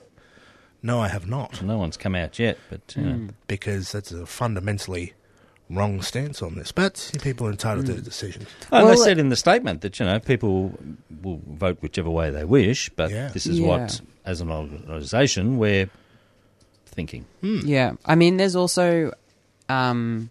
No, 0.83 1.01
I 1.01 1.09
have 1.09 1.27
not, 1.27 1.61
No 1.63 1.77
one's 1.77 1.97
come 1.97 2.15
out 2.15 2.39
yet, 2.39 2.57
but 2.71 2.95
you 2.97 3.03
know, 3.03 3.13
hmm. 3.13 3.29
because 3.49 3.91
that's 3.93 4.13
a 4.13 4.27
fundamentally 4.27 5.15
wrong 5.71 6.01
stance 6.03 6.41
on 6.41 6.55
this. 6.55 6.73
But 6.73 7.11
people 7.23 7.47
are 7.47 7.51
entitled 7.51 7.87
to 7.87 7.93
hmm. 7.93 7.99
the 7.99 8.05
decision. 8.05 8.47
Oh, 8.73 8.85
Well, 8.85 8.89
they 8.89 8.97
said 8.97 9.19
in 9.19 9.29
the 9.29 9.37
statement 9.37 9.81
that 9.81 9.99
you 9.99 10.07
know 10.07 10.21
people 10.21 10.79
will 11.23 11.41
vote 11.49 11.79
whichever 11.81 12.11
way 12.11 12.31
they 12.31 12.45
wish, 12.45 12.91
but 12.91 13.11
Yeah. 13.11 13.29
this 13.29 13.47
is 13.47 13.59
Yeah. 13.59 13.67
what, 13.67 14.01
as 14.25 14.41
an 14.41 14.51
organisation, 14.51 15.59
we're 15.59 15.91
thinking. 16.87 17.25
Hmm. 17.41 17.61
Yeah, 17.65 17.93
I 18.05 18.15
mean, 18.15 18.37
there's 18.37 18.57
also, 18.57 19.13
um, 19.69 20.31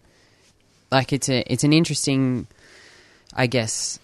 like 0.90 1.12
it's 1.12 1.28
a 1.28 1.44
it's 1.52 1.64
an 1.64 1.74
interesting, 1.74 2.46
I 3.34 3.46
guess, 3.46 3.98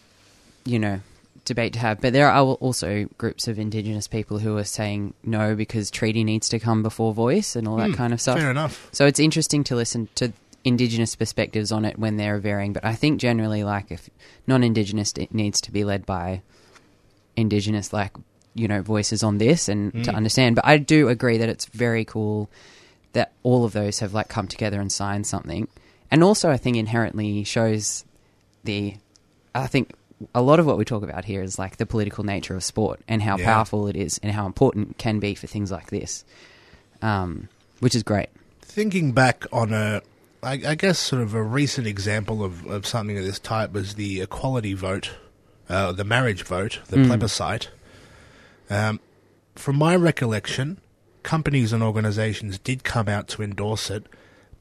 you 0.66 0.78
know, 0.78 1.00
debate 1.44 1.72
to 1.74 1.78
have. 1.78 2.00
But 2.00 2.12
there 2.12 2.28
are 2.28 2.42
also 2.42 3.06
groups 3.18 3.48
of 3.48 3.58
Indigenous 3.58 4.08
people 4.08 4.38
who 4.38 4.56
are 4.56 4.64
saying 4.64 5.14
no 5.22 5.54
because 5.54 5.90
treaty 5.90 6.24
needs 6.24 6.48
to 6.50 6.58
come 6.58 6.82
before 6.82 7.12
voice 7.14 7.54
and 7.56 7.68
all 7.68 7.76
that 7.76 7.90
Hmm, 7.90 7.94
kind 7.94 8.12
of 8.12 8.20
stuff. 8.20 8.38
Fair 8.38 8.50
enough. 8.50 8.88
So 8.92 9.06
it's 9.06 9.20
interesting 9.20 9.64
to 9.64 9.76
listen 9.76 10.08
to 10.16 10.32
Indigenous 10.64 11.14
perspectives 11.14 11.70
on 11.70 11.84
it 11.84 11.98
when 11.98 12.16
they're 12.16 12.38
varying. 12.38 12.72
But 12.72 12.84
I 12.84 12.94
think 12.94 13.20
generally, 13.20 13.64
like 13.64 13.90
if 13.90 14.08
non-Indigenous, 14.46 15.12
it 15.18 15.34
needs 15.34 15.60
to 15.62 15.70
be 15.72 15.84
led 15.84 16.06
by 16.06 16.40
Indigenous, 17.36 17.92
like 17.92 18.12
you 18.56 18.68
know, 18.68 18.80
voices 18.82 19.22
on 19.24 19.38
this 19.38 19.68
and 19.68 20.04
to 20.04 20.12
understand. 20.14 20.54
But 20.54 20.64
I 20.64 20.78
do 20.78 21.08
agree 21.08 21.38
that 21.38 21.48
it's 21.48 21.64
very 21.66 22.04
cool 22.04 22.48
that 23.12 23.32
all 23.42 23.64
of 23.64 23.72
those 23.72 23.98
have 23.98 24.14
like 24.14 24.28
come 24.28 24.46
together 24.46 24.80
and 24.80 24.90
signed 24.92 25.26
something. 25.26 25.66
And 26.10 26.22
also, 26.22 26.50
I 26.50 26.56
think 26.56 26.76
inherently 26.76 27.42
shows 27.44 28.04
the. 28.62 28.94
I 29.54 29.66
think 29.66 29.92
a 30.34 30.42
lot 30.42 30.60
of 30.60 30.66
what 30.66 30.78
we 30.78 30.84
talk 30.84 31.02
about 31.02 31.24
here 31.24 31.42
is 31.42 31.58
like 31.58 31.76
the 31.76 31.86
political 31.86 32.24
nature 32.24 32.54
of 32.54 32.62
sport 32.64 33.00
and 33.08 33.22
how 33.22 33.36
Yeah. 33.36 33.46
powerful 33.46 33.88
it 33.88 33.96
is 33.96 34.18
and 34.22 34.32
how 34.32 34.46
important 34.46 34.90
it 34.92 34.98
can 34.98 35.18
be 35.18 35.34
for 35.34 35.46
things 35.46 35.70
like 35.70 35.90
this, 35.90 36.24
um, 37.02 37.48
which 37.80 37.94
is 37.94 38.02
great. 38.02 38.28
thinking 38.62 39.12
back 39.12 39.44
on 39.52 39.72
a, 39.72 40.02
I, 40.42 40.52
I 40.66 40.74
guess, 40.74 40.98
sort 40.98 41.22
of 41.22 41.32
a 41.34 41.42
recent 41.42 41.86
example 41.86 42.42
of, 42.44 42.66
of 42.66 42.86
something 42.86 43.16
of 43.16 43.24
this 43.24 43.38
type 43.38 43.72
was 43.72 43.94
the 43.94 44.20
equality 44.20 44.72
vote, 44.74 45.10
uh, 45.68 45.92
the 45.92 46.02
marriage 46.04 46.42
vote, 46.42 46.80
the 46.88 47.04
plebiscite. 47.04 47.70
Um, 48.68 48.98
from 49.54 49.76
my 49.76 49.94
recollection, 49.94 50.78
companies 51.22 51.72
and 51.72 51.82
organisations 51.84 52.58
did 52.58 52.82
come 52.82 53.08
out 53.08 53.28
to 53.28 53.42
endorse 53.42 53.90
it, 53.90 54.06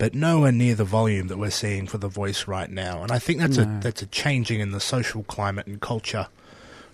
but 0.04 0.14
nowhere 0.14 0.52
near 0.52 0.76
the 0.76 0.84
volume 0.84 1.30
that 1.30 1.38
we're 1.38 1.50
seeing 1.50 1.88
for 1.88 1.98
the 1.98 2.10
voice 2.10 2.46
right 2.46 2.70
now. 2.70 3.04
And 3.04 3.10
I 3.10 3.20
think 3.20 3.40
that's 3.40 3.58
a 3.58 3.80
that's 3.82 4.02
a 4.02 4.06
changing 4.08 4.60
in 4.60 4.72
the 4.72 4.82
social 4.82 5.24
climate 5.24 5.66
and 5.66 5.80
culture, 5.80 6.28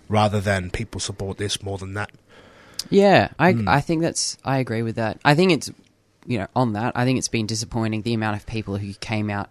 rather 0.08 0.40
than 0.40 0.70
people 0.70 1.00
support 1.00 1.36
this 1.36 1.60
more 1.60 1.76
than 1.76 1.94
that. 1.94 2.12
Yeah, 2.88 3.30
I 3.36 3.50
Hmm. 3.50 3.68
I 3.68 3.80
think 3.80 4.02
that's 4.02 4.38
I 4.44 4.58
agree 4.58 4.82
with 4.82 4.94
that. 4.94 5.18
I 5.24 5.34
think 5.34 5.50
it's 5.50 5.72
you 6.24 6.38
know 6.38 6.46
on 6.54 6.74
that. 6.74 6.92
I 6.94 7.04
think 7.04 7.18
it's 7.18 7.26
been 7.26 7.46
disappointing 7.46 8.02
the 8.02 8.14
amount 8.14 8.36
of 8.36 8.46
people 8.46 8.76
who 8.76 8.94
came 8.94 9.28
out 9.28 9.50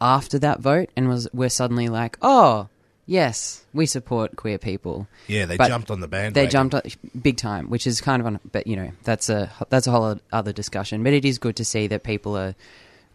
after 0.00 0.38
that 0.38 0.60
vote 0.60 0.88
and 0.94 1.08
was 1.08 1.26
were 1.34 1.48
suddenly 1.48 1.88
like, 1.88 2.16
oh 2.22 2.68
yes, 3.04 3.64
we 3.74 3.84
support 3.84 4.36
queer 4.36 4.58
people. 4.58 5.08
Yeah, 5.26 5.46
they 5.46 5.56
But 5.56 5.66
jumped 5.66 5.90
on 5.90 5.98
the 5.98 6.06
bandwagon. 6.06 6.34
They 6.34 6.46
jumped 6.46 6.74
on, 6.76 6.82
big 7.20 7.36
time, 7.36 7.68
which 7.68 7.84
is 7.84 8.00
kind 8.00 8.20
of 8.20 8.26
on. 8.26 8.38
But 8.52 8.68
you 8.68 8.76
know 8.76 8.92
that's 9.02 9.28
a 9.28 9.50
that's 9.70 9.88
a 9.88 9.90
whole 9.90 10.20
other 10.30 10.52
discussion. 10.52 11.02
But 11.02 11.14
it 11.14 11.24
is 11.24 11.38
good 11.38 11.56
to 11.56 11.64
see 11.64 11.88
that 11.88 12.04
people 12.04 12.36
are 12.36 12.54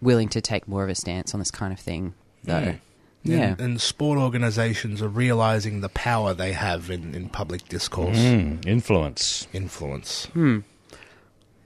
willing 0.01 0.29
to 0.29 0.41
take 0.41 0.67
more 0.67 0.83
of 0.83 0.89
a 0.89 0.95
stance 0.95 1.33
on 1.33 1.39
this 1.39 1.51
kind 1.51 1.73
of 1.73 1.79
thing, 1.79 2.13
though. 2.43 2.53
Mm. 2.61 2.79
Yeah. 3.23 3.37
And, 3.51 3.59
and 3.61 3.81
sport 3.81 4.19
organisations 4.19 5.01
are 5.01 5.09
realising 5.09 5.81
the 5.81 5.89
power 5.89 6.33
they 6.33 6.53
have 6.53 6.89
in, 6.89 7.13
in 7.13 7.27
public 7.29 7.67
discourse, 7.67 8.17
Mm, 8.17 8.65
influence. 8.65 9.47
influence. 9.51 10.25
Hmm. 10.27 10.59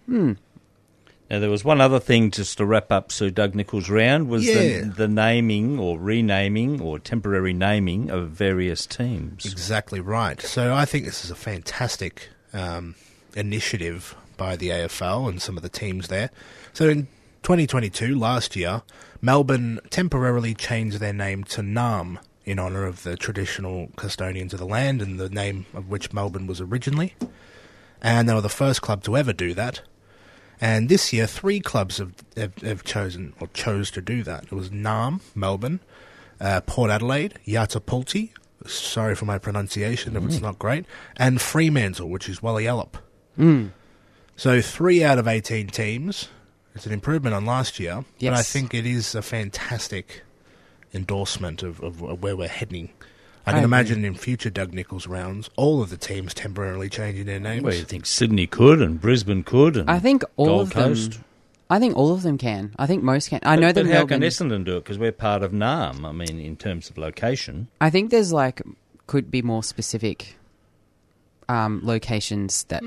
Hmm. 0.08 0.34
Now, 1.30 1.40
there 1.40 1.50
was 1.50 1.64
one 1.64 1.80
other 1.80 2.00
thing 2.00 2.30
just 2.32 2.58
to 2.58 2.66
wrap 2.66 2.92
up 2.92 3.10
Sir 3.12 3.30
Doug 3.30 3.56
Nicholls' 3.56 3.90
round 3.90 4.28
was 4.28 4.46
Yeah. 4.46 4.82
the, 4.82 4.94
the 4.98 5.08
naming 5.08 5.80
or 5.80 5.98
renaming 6.00 6.82
or 6.82 7.00
temporary 7.00 7.54
naming 7.54 8.10
of 8.10 8.32
various 8.32 8.86
teams. 8.86 9.46
Exactly 9.46 10.02
right. 10.02 10.42
So 10.42 10.74
I 10.74 10.84
think 10.86 11.06
this 11.06 11.24
is 11.24 11.32
a 11.32 11.36
fantastic 11.36 12.28
um, 12.54 12.96
initiative 13.36 14.14
by 14.36 14.58
the 14.58 14.70
AFL 14.70 15.30
and 15.30 15.42
some 15.42 15.56
of 15.56 15.64
the 15.64 15.70
teams 15.70 16.10
there. 16.10 16.32
So 16.74 16.90
in 16.90 17.08
2022, 17.44 18.16
last 18.18 18.56
year, 18.56 18.84
Melbourne 19.22 19.80
temporarily 19.90 20.54
changed 20.54 21.00
their 21.00 21.14
name 21.14 21.44
to 21.46 21.62
Narrm 21.62 22.20
in 22.46 22.60
honour 22.60 22.86
of 22.86 23.04
the 23.04 23.16
traditional 23.16 23.90
custodians 23.96 24.54
of 24.54 24.60
the 24.60 24.66
land 24.66 25.02
and 25.02 25.20
the 25.20 25.30
name 25.30 25.66
of 25.74 25.90
which 25.90 26.14
Melbourne 26.14 26.48
was 26.48 26.62
originally. 26.62 27.16
And 28.02 28.28
they 28.28 28.34
were 28.34 28.42
the 28.42 28.50
first 28.50 28.82
club 28.82 29.04
to 29.04 29.18
ever 29.18 29.34
do 29.34 29.54
that. 29.54 29.82
And 30.60 30.90
this 30.90 31.12
year, 31.12 31.26
three 31.26 31.60
clubs 31.60 31.98
have, 31.98 32.14
have, 32.38 32.56
have 32.58 32.84
chosen 32.84 33.34
or 33.40 33.48
chose 33.48 33.90
to 33.92 34.02
do 34.02 34.24
that. 34.24 34.46
It 34.46 34.52
was 34.52 34.70
Narrm, 34.70 35.22
Melbourne, 35.34 35.80
uh, 36.40 36.62
Port 36.62 36.92
Adelaide, 36.92 37.40
Yartapuulti, 37.48 38.32
sorry 38.68 39.16
for 39.16 39.26
my 39.26 39.40
pronunciation 39.40 40.16
if 40.16 40.24
it's 40.24 40.42
not 40.42 40.60
great, 40.60 40.86
and 41.18 41.42
Fremantle, 41.42 42.10
which 42.10 42.30
is 42.30 42.40
Walyalup. 42.42 42.94
Mm. 43.38 43.72
So 44.36 44.62
three 44.62 45.04
out 45.04 45.18
of 45.18 45.28
18 45.28 45.68
teams. 45.68 46.30
It's 46.76 46.86
an 46.86 46.94
improvement 46.94 47.36
on 47.36 47.46
last 47.46 47.80
year, 47.80 48.06
but 48.20 48.34
I 48.34 48.42
think 48.42 48.74
it 48.74 48.86
is 48.86 49.14
a 49.14 49.22
fantastic 49.22 50.24
endorsement 50.94 51.64
of, 51.64 51.82
of, 51.82 52.02
of 52.02 52.24
where 52.24 52.36
we're 52.36 52.48
heading. 52.48 52.90
I 53.46 53.50
I 53.50 53.54
can 53.54 53.60
agree. 53.60 53.66
imagine 53.66 54.06
in 54.06 54.14
future 54.14 54.50
Doug 54.50 54.74
Nicholls 54.74 55.08
rounds, 55.08 55.50
all 55.56 55.82
of 55.82 55.90
the 55.90 55.98
teams 55.98 56.34
temporarily 56.34 56.90
changing 56.90 57.26
their 57.26 57.40
names. 57.40 57.64
Well, 57.64 57.74
you 57.74 57.84
think 57.84 58.06
Sydney 58.06 58.48
could 58.48 58.82
and 58.82 59.02
Brisbane 59.02 59.44
could 59.44 59.78
and 59.78 59.90
I 59.90 60.00
think 60.00 60.24
all 60.38 60.46
Gold 60.46 60.76
of 60.76 61.14
them. 61.14 61.24
I 61.70 61.80
think 61.80 61.96
all 61.96 62.12
of 62.12 62.22
them 62.22 62.38
can. 62.38 62.76
I 62.78 62.86
think 62.86 63.02
most 63.02 63.30
can. 63.30 63.40
I 63.44 63.56
know 63.56 63.72
that 63.72 63.86
but 63.86 63.92
how 63.92 64.06
can 64.06 64.20
Melbourne. 64.20 64.22
Essendon 64.22 64.66
do 64.66 64.78
it? 64.78 64.82
Because 64.82 64.98
we're 64.98 65.14
part 65.14 65.42
of 65.42 65.52
Narrm. 65.54 66.06
I 66.06 66.12
mean, 66.12 66.40
in 66.40 66.58
terms 66.58 66.90
of 66.90 66.98
location. 66.98 67.70
I 67.80 67.90
think 67.90 68.12
there's 68.12 68.32
like 68.34 68.62
could 69.08 69.32
be 69.32 69.42
more 69.42 69.64
specific 69.64 70.36
um, 71.52 71.82
locations 71.84 72.64
that 72.66 72.82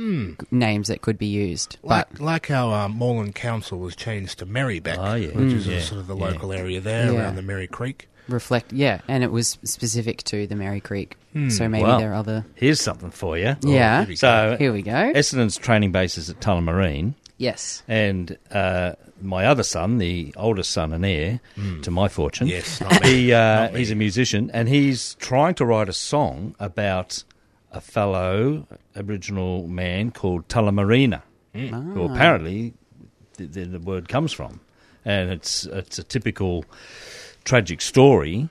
names 0.50 0.88
that 0.88 1.00
could 1.02 1.18
be 1.18 1.26
used. 1.26 1.76
Like, 1.82 2.06
But 2.12 2.20
like 2.20 2.46
how 2.48 2.72
um, 2.72 2.92
Moreland 2.92 3.34
Council 3.34 3.78
was 3.78 3.94
changed 3.96 4.38
to 4.40 4.46
Merri-bek, 4.46 4.98
Oh, 4.98 5.14
yeah. 5.14 5.28
which 5.28 5.52
is 5.52 5.66
Mm. 5.66 5.70
a 5.70 5.74
Yeah, 5.74 5.80
sort 5.80 6.00
of 6.00 6.06
the 6.06 6.16
yeah. 6.16 6.24
local 6.28 6.52
area 6.52 6.80
there 6.80 7.12
Yeah. 7.12 7.18
around 7.20 7.36
the 7.36 7.42
Merri 7.42 7.66
Creek. 7.66 8.08
reflect, 8.26 8.72
yeah, 8.72 9.00
and 9.06 9.22
it 9.22 9.30
was 9.30 9.58
specific 9.64 10.22
to 10.24 10.46
the 10.46 10.56
Merri 10.56 10.80
Creek. 10.80 11.16
So 11.50 11.68
maybe 11.68 11.82
Well, 11.84 11.98
there 11.98 12.12
are 12.12 12.14
other. 12.14 12.46
Here's 12.54 12.80
something 12.80 13.10
for 13.10 13.36
you. 13.36 13.56
yeah. 13.62 14.04
here 14.06 14.16
So 14.16 14.56
Here 14.58 14.72
we 14.72 14.82
go. 14.82 15.12
Essendon's 15.14 15.56
training 15.58 15.90
base 15.92 16.16
is 16.16 16.30
at 16.30 16.40
Tullamarine. 16.40 17.14
yes. 17.38 17.82
And 17.88 18.38
uh, 18.52 18.92
my 19.20 19.44
other 19.46 19.62
son, 19.64 19.98
the 19.98 20.32
oldest 20.36 20.70
son 20.70 20.92
and 20.92 21.04
heir, 21.04 21.40
to 21.82 21.90
my 21.90 22.08
fortune, 22.08 22.46
Yes, 22.46 22.80
not 22.80 23.02
me. 23.02 23.08
he, 23.10 23.32
uh, 23.32 23.38
Not 23.62 23.72
me. 23.74 23.78
he's 23.80 23.90
a 23.90 23.94
musician, 23.96 24.50
and 24.54 24.68
he's 24.68 25.14
trying 25.16 25.54
to 25.56 25.64
write 25.66 25.88
a 25.88 25.92
song 25.92 26.54
about 26.58 27.24
a 27.74 27.80
fellow 27.80 28.66
Aboriginal 28.94 29.66
man 29.66 30.10
called 30.12 30.48
Tullamareena, 30.48 31.22
who 31.52 32.02
ah. 32.02 32.12
apparently 32.12 32.74
the, 33.36 33.46
the, 33.46 33.64
the 33.64 33.78
word 33.80 34.08
comes 34.08 34.32
from, 34.32 34.60
and 35.04 35.30
it's 35.30 35.66
it's 35.66 35.98
a 35.98 36.04
typical 36.04 36.64
tragic 37.44 37.80
story, 37.80 38.48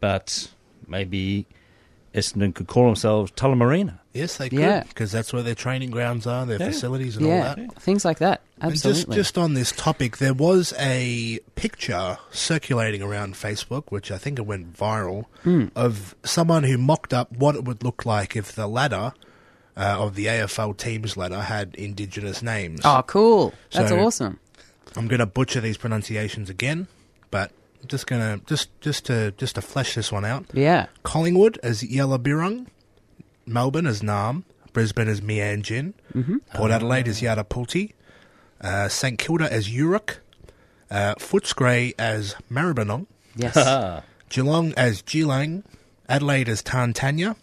but 0.00 0.50
maybe 0.86 1.46
Essendon 2.14 2.54
could 2.54 2.68
call 2.68 2.86
themselves 2.86 3.32
Tullamareena. 3.32 3.98
Yes, 4.14 4.36
they 4.36 4.48
could, 4.48 4.60
Yeah. 4.60 4.84
because 4.84 5.10
that's 5.12 5.32
where 5.32 5.42
their 5.42 5.54
training 5.56 5.90
grounds 5.90 6.26
are, 6.26 6.46
their 6.46 6.58
Yeah. 6.60 6.66
facilities 6.70 7.16
and 7.16 7.26
all 7.26 7.32
Yeah, 7.32 7.54
that. 7.56 7.82
things 7.82 8.04
like 8.04 8.18
that. 8.18 8.40
And 8.60 8.70
Absolutely. 8.72 9.16
just, 9.16 9.32
just 9.34 9.38
on 9.38 9.54
this 9.54 9.72
topic, 9.72 10.18
there 10.18 10.32
was 10.32 10.72
a 10.78 11.40
picture 11.56 12.18
circulating 12.30 13.02
around 13.02 13.34
Facebook, 13.34 13.84
which 13.90 14.10
I 14.12 14.18
think 14.18 14.38
it 14.38 14.46
went 14.46 14.72
viral, 14.72 15.24
Hmm. 15.42 15.66
of 15.74 16.14
someone 16.24 16.62
who 16.62 16.78
mocked 16.78 17.12
up 17.12 17.32
what 17.32 17.56
it 17.56 17.64
would 17.64 17.82
look 17.82 18.06
like 18.06 18.36
if 18.36 18.52
the 18.52 18.66
ladder 18.68 19.12
uh, 19.76 19.96
of 19.98 20.14
the 20.14 20.26
AFL 20.28 20.72
teams 20.72 21.16
ladder 21.16 21.40
had 21.42 21.74
Indigenous 21.74 22.40
names. 22.44 22.80
oh, 22.84 23.02
cool. 23.08 23.52
That's 23.72 23.88
So- 23.88 23.98
awesome. 23.98 24.38
I'm 24.96 25.08
going 25.08 25.18
to 25.18 25.26
butcher 25.26 25.60
these 25.60 25.76
pronunciations 25.76 26.48
again, 26.48 26.86
but 27.32 27.50
I'm 27.82 27.88
just 27.88 28.06
gonna 28.06 28.40
just 28.46 28.68
just 28.80 29.06
to 29.06 29.32
just 29.36 29.56
to 29.56 29.60
flesh 29.62 29.96
this 29.96 30.12
one 30.12 30.24
out. 30.24 30.44
Yeah. 30.52 30.86
Collingwood 31.02 31.58
as 31.64 31.82
Yellabirrung, 31.82 32.66
Melbourne 33.46 33.86
as 33.86 34.00
Narrm, 34.02 34.44
Brisbane 34.72 35.08
as 35.08 35.20
Meanjin, 35.20 35.92
Mm-hmm. 36.14 36.36
Port 36.54 36.70
Adelaide 36.70 37.08
as 37.08 37.20
Yartapuulti, 37.20 37.92
uh, 38.60 38.88
St 38.88 39.18
Kilda 39.18 39.52
as 39.52 39.68
Uruk, 39.74 40.20
uh, 40.90 41.14
Footscray 41.16 41.92
as 41.98 42.36
Maribyrnong, 42.50 43.06
Yes. 43.36 44.02
Geelong 44.28 44.72
as 44.76 45.02
Geelong, 45.02 45.62
Adelaide 46.08 46.48
as 46.48 46.62
Tarntanya, 46.62 47.36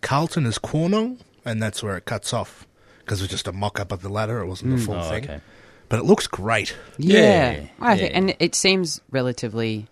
Carlton 0.00 0.46
as 0.46 0.58
Quornong, 0.58 1.18
and 1.44 1.62
that's 1.62 1.82
where 1.82 1.96
it 1.96 2.04
cuts 2.04 2.32
off 2.32 2.66
because 3.00 3.20
it 3.20 3.24
was 3.24 3.30
just 3.30 3.48
a 3.48 3.52
mock-up 3.52 3.90
of 3.92 4.02
the 4.02 4.08
ladder. 4.08 4.40
It 4.40 4.46
wasn't 4.46 4.76
the 4.76 4.82
full 4.84 4.94
Oh, 4.96 5.08
thing, 5.08 5.24
okay. 5.24 5.40
but 5.88 5.98
it 5.98 6.04
looks 6.04 6.26
great. 6.26 6.76
yeah. 6.98 7.52
Yeah, 7.52 7.66
I 7.80 7.96
think, 7.96 8.10
yeah. 8.12 8.18
and 8.18 8.36
it 8.38 8.54
seems 8.54 9.00
relatively 9.10 9.86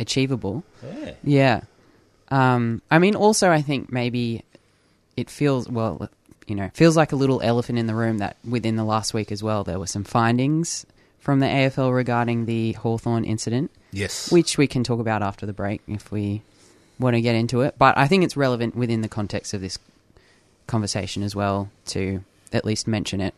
achievable. 0.00 0.64
Yeah. 0.82 1.12
Yeah. 1.22 1.60
Um, 2.28 2.82
I 2.90 2.98
mean, 2.98 3.14
also, 3.14 3.50
I 3.50 3.62
think 3.62 3.92
maybe 3.92 4.42
it 5.16 5.30
feels, 5.30 5.68
well, 5.68 6.08
you 6.46 6.54
know, 6.54 6.70
feels 6.74 6.96
like 6.96 7.12
a 7.12 7.16
little 7.16 7.40
elephant 7.42 7.78
in 7.78 7.86
the 7.86 7.94
room 7.94 8.18
that 8.18 8.36
within 8.48 8.76
the 8.76 8.84
last 8.84 9.14
week 9.14 9.32
as 9.32 9.42
well, 9.42 9.64
there 9.64 9.78
were 9.78 9.86
some 9.86 10.04
findings 10.04 10.86
from 11.18 11.40
the 11.40 11.46
AFL 11.46 11.94
regarding 11.94 12.46
the 12.46 12.72
Hawthorn 12.72 13.24
incident, 13.24 13.70
Yes, 13.92 14.30
which 14.30 14.56
we 14.58 14.66
can 14.66 14.84
talk 14.84 15.00
about 15.00 15.22
after 15.22 15.46
the 15.46 15.52
break 15.52 15.80
if 15.88 16.12
we 16.12 16.42
want 16.98 17.14
to 17.14 17.20
get 17.20 17.34
into 17.34 17.62
it. 17.62 17.74
But 17.78 17.98
I 17.98 18.06
think 18.06 18.22
it's 18.24 18.36
relevant 18.36 18.76
within 18.76 19.00
the 19.00 19.08
context 19.08 19.52
of 19.54 19.60
this 19.60 19.78
conversation 20.66 21.22
as 21.22 21.34
well 21.34 21.70
to 21.86 22.22
at 22.52 22.64
least 22.64 22.86
mention 22.86 23.20
it. 23.20 23.34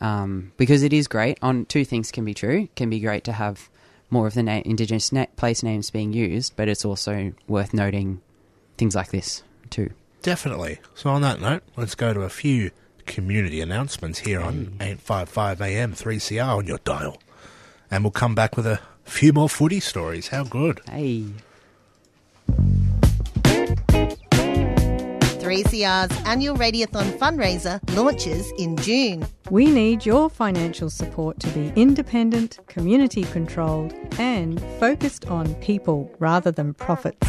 Um, 0.00 0.52
because 0.58 0.82
it 0.82 0.92
is 0.92 1.08
great. 1.08 1.38
On 1.40 1.64
two 1.64 1.84
things 1.84 2.10
can 2.10 2.24
be 2.24 2.34
true. 2.34 2.64
It 2.64 2.76
can 2.76 2.90
be 2.90 3.00
great 3.00 3.24
to 3.24 3.32
have 3.32 3.70
more 4.10 4.26
of 4.26 4.34
the 4.34 4.42
na- 4.42 4.62
indigenous 4.64 5.10
na- 5.10 5.26
place 5.36 5.62
names 5.62 5.90
being 5.90 6.12
used, 6.12 6.54
but 6.54 6.68
it's 6.68 6.84
also 6.84 7.32
worth 7.48 7.72
noting 7.72 8.20
things 8.76 8.94
like 8.94 9.10
this 9.10 9.42
too. 9.70 9.90
Definitely. 10.26 10.80
So 10.96 11.10
on 11.10 11.22
that 11.22 11.40
note, 11.40 11.62
let's 11.76 11.94
go 11.94 12.12
to 12.12 12.22
a 12.22 12.28
few 12.28 12.72
community 13.06 13.60
announcements 13.60 14.18
here 14.18 14.40
on 14.40 14.54
mm. 14.54 14.82
855 14.82 15.62
AM 15.62 15.92
3CR 15.92 16.56
on 16.58 16.66
your 16.66 16.78
dial. 16.78 17.22
And 17.92 18.02
we'll 18.02 18.10
come 18.10 18.34
back 18.34 18.56
with 18.56 18.66
a 18.66 18.80
few 19.04 19.32
more 19.32 19.48
footy 19.48 19.78
stories. 19.78 20.26
How 20.26 20.42
good. 20.42 20.80
Hey, 20.90 21.26
3CR's 25.46 26.26
annual 26.26 26.56
Radiothon 26.56 27.16
fundraiser 27.18 27.78
launches 27.94 28.50
in 28.58 28.76
June. 28.78 29.24
We 29.48 29.66
need 29.66 30.04
your 30.04 30.28
financial 30.28 30.90
support 30.90 31.38
to 31.38 31.48
be 31.50 31.72
independent, 31.76 32.58
community 32.66 33.22
controlled, 33.22 33.94
and 34.18 34.60
focused 34.80 35.28
on 35.28 35.54
people 35.56 36.12
rather 36.18 36.50
than 36.50 36.74
profits. 36.74 37.28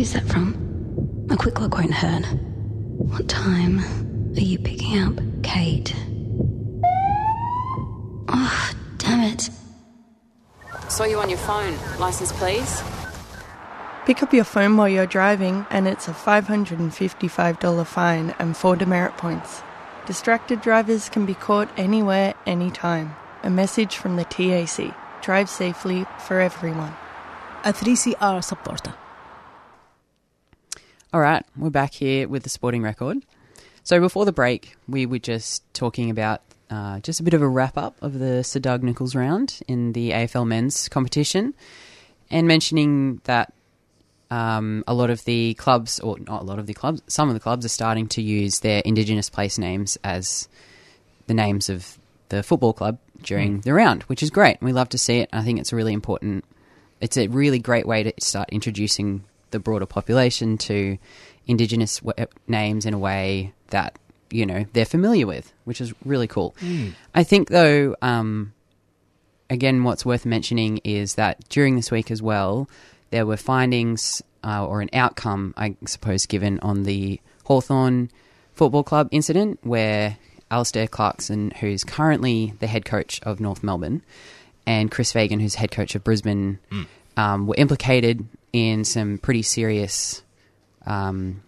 Who's 0.00 0.14
that 0.14 0.26
from? 0.26 0.54
A 1.28 1.36
quick 1.36 1.60
look 1.60 1.74
won't 1.76 1.92
hurt. 1.92 2.24
What 3.12 3.28
time 3.28 3.80
are 4.34 4.40
you 4.40 4.58
picking 4.58 4.98
up, 4.98 5.20
Kate? 5.42 5.94
Oh, 8.26 8.72
damn 8.96 9.34
it. 9.34 9.50
Saw 10.88 11.04
you 11.04 11.18
on 11.18 11.28
your 11.28 11.36
phone. 11.36 11.76
License, 11.98 12.32
please. 12.32 12.82
Pick 14.06 14.22
up 14.22 14.32
your 14.32 14.44
phone 14.44 14.78
while 14.78 14.88
you're 14.88 15.04
driving, 15.04 15.66
and 15.68 15.86
it's 15.86 16.08
a 16.08 16.12
$555 16.12 17.86
fine 17.86 18.34
and 18.38 18.56
four 18.56 18.76
demerit 18.76 19.18
points. 19.18 19.60
Distracted 20.06 20.62
drivers 20.62 21.10
can 21.10 21.26
be 21.26 21.34
caught 21.34 21.68
anywhere, 21.76 22.32
anytime. 22.46 23.14
A 23.42 23.50
message 23.50 23.96
from 23.96 24.16
the 24.16 24.24
TAC. 24.24 24.94
Drive 25.20 25.50
safely 25.50 26.06
for 26.26 26.40
everyone. 26.40 26.94
A 27.64 27.74
3CR 27.74 28.42
supporter. 28.42 28.94
All 31.12 31.20
right, 31.20 31.44
we're 31.56 31.70
back 31.70 31.92
here 31.92 32.28
with 32.28 32.44
the 32.44 32.50
sporting 32.50 32.82
record. 32.82 33.18
So 33.82 33.98
before 33.98 34.24
the 34.24 34.32
break, 34.32 34.76
we 34.88 35.06
were 35.06 35.18
just 35.18 35.64
talking 35.74 36.08
about 36.08 36.40
uh, 36.70 37.00
just 37.00 37.18
a 37.18 37.24
bit 37.24 37.34
of 37.34 37.42
a 37.42 37.48
wrap 37.48 37.76
up 37.76 37.96
of 38.00 38.20
the 38.20 38.44
Sir 38.44 38.60
Doug 38.60 38.84
Nicholls 38.84 39.16
round 39.16 39.58
in 39.66 39.92
the 39.92 40.12
AFL 40.12 40.46
men's 40.46 40.88
competition, 40.88 41.52
and 42.30 42.46
mentioning 42.46 43.20
that 43.24 43.52
um, 44.30 44.84
a 44.86 44.94
lot 44.94 45.10
of 45.10 45.24
the 45.24 45.54
clubs, 45.54 45.98
or 45.98 46.16
not 46.20 46.42
a 46.42 46.44
lot 46.44 46.60
of 46.60 46.68
the 46.68 46.74
clubs, 46.74 47.02
some 47.08 47.26
of 47.26 47.34
the 47.34 47.40
clubs 47.40 47.64
are 47.64 47.70
starting 47.70 48.06
to 48.06 48.22
use 48.22 48.60
their 48.60 48.80
Indigenous 48.84 49.28
place 49.28 49.58
names 49.58 49.98
as 50.04 50.48
the 51.26 51.34
names 51.34 51.68
of 51.68 51.98
the 52.28 52.44
football 52.44 52.72
club 52.72 52.98
during 53.24 53.62
the 53.62 53.74
round, 53.74 54.04
which 54.04 54.22
is 54.22 54.30
great. 54.30 54.62
We 54.62 54.72
love 54.72 54.90
to 54.90 54.98
see 54.98 55.18
it. 55.18 55.28
I 55.32 55.42
think 55.42 55.58
it's 55.58 55.72
a 55.72 55.76
really 55.76 55.92
important. 55.92 56.44
It's 57.00 57.16
a 57.16 57.26
really 57.26 57.58
great 57.58 57.84
way 57.84 58.04
to 58.04 58.12
start 58.20 58.48
introducing 58.50 59.24
the 59.50 59.58
broader 59.58 59.86
population 59.86 60.58
to 60.58 60.98
Indigenous 61.46 62.00
w- 62.00 62.26
names 62.46 62.86
in 62.86 62.94
a 62.94 62.98
way 62.98 63.52
that 63.68 63.98
you 64.30 64.46
know 64.46 64.64
they're 64.72 64.84
familiar 64.84 65.26
with, 65.26 65.52
which 65.64 65.80
is 65.80 65.92
really 66.04 66.26
cool. 66.28 66.54
I 67.14 67.24
think 67.24 67.48
though, 67.48 67.96
um, 68.02 68.52
again, 69.48 69.82
what's 69.84 70.06
worth 70.06 70.24
mentioning 70.24 70.78
is 70.84 71.14
that 71.16 71.48
during 71.48 71.76
this 71.76 71.90
week 71.90 72.10
as 72.10 72.22
well, 72.22 72.68
there 73.10 73.26
were 73.26 73.36
findings 73.36 74.22
uh, 74.44 74.64
or 74.64 74.80
an 74.80 74.90
outcome, 74.92 75.54
I 75.56 75.76
suppose, 75.86 76.26
given 76.26 76.60
on 76.60 76.84
the 76.84 77.20
Hawthorn 77.44 78.10
Football 78.54 78.84
Club 78.84 79.08
incident 79.10 79.58
where 79.62 80.16
Alastair 80.50 80.86
Clarkson, 80.86 81.50
who's 81.60 81.84
currently 81.84 82.54
the 82.60 82.66
head 82.66 82.84
coach 82.84 83.20
of 83.22 83.40
North 83.40 83.62
Melbourne, 83.62 84.02
and 84.66 84.90
Chris 84.90 85.12
Fagan, 85.12 85.40
who's 85.40 85.56
head 85.56 85.70
coach 85.70 85.94
of 85.94 86.04
Brisbane, 86.04 86.58
um, 87.16 87.46
were 87.46 87.54
implicated 87.58 88.26
in 88.52 88.84
some 88.84 89.18
pretty 89.18 89.42
serious 89.42 90.22
um, 90.86 91.42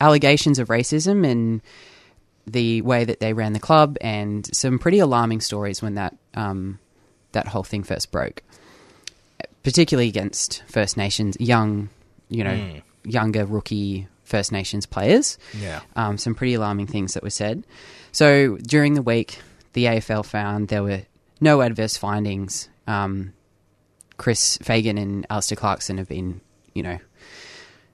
allegations 0.00 0.58
of 0.58 0.68
racism 0.68 1.26
and 1.30 1.60
the 2.46 2.80
way 2.82 3.04
that 3.04 3.18
they 3.20 3.32
ran 3.32 3.52
the 3.52 3.58
club, 3.58 3.96
and 4.00 4.48
some 4.54 4.78
pretty 4.78 4.98
alarming 5.00 5.40
stories 5.40 5.82
when 5.82 5.94
that 5.96 6.16
um, 6.34 6.78
that 7.32 7.48
whole 7.48 7.64
thing 7.64 7.82
first 7.82 8.10
broke, 8.12 8.42
particularly 9.62 10.08
against 10.08 10.62
First 10.68 10.96
Nations 10.96 11.36
young, 11.40 11.88
you 12.28 12.44
know, 12.44 12.50
Mm. 12.50 12.82
younger 13.04 13.44
rookie 13.44 14.06
First 14.24 14.52
Nations 14.52 14.86
players. 14.86 15.38
Yeah. 15.60 15.80
Um, 15.96 16.18
some 16.18 16.34
pretty 16.34 16.54
alarming 16.54 16.86
things 16.86 17.14
that 17.14 17.22
were 17.22 17.30
said. 17.30 17.64
So 18.12 18.56
during 18.58 18.94
the 18.94 19.02
week, 19.02 19.38
the 19.72 19.84
AFL 19.86 20.24
found 20.24 20.68
there 20.68 20.82
were 20.82 21.02
no 21.40 21.60
adverse 21.62 21.96
findings. 21.96 22.68
Um, 22.86 23.32
Chris 24.16 24.56
Fagan 24.62 24.98
and 24.98 25.26
Alastair 25.30 25.56
Clarkson 25.56 25.98
have 25.98 26.08
been, 26.08 26.40
you 26.76 26.82
know, 26.82 26.98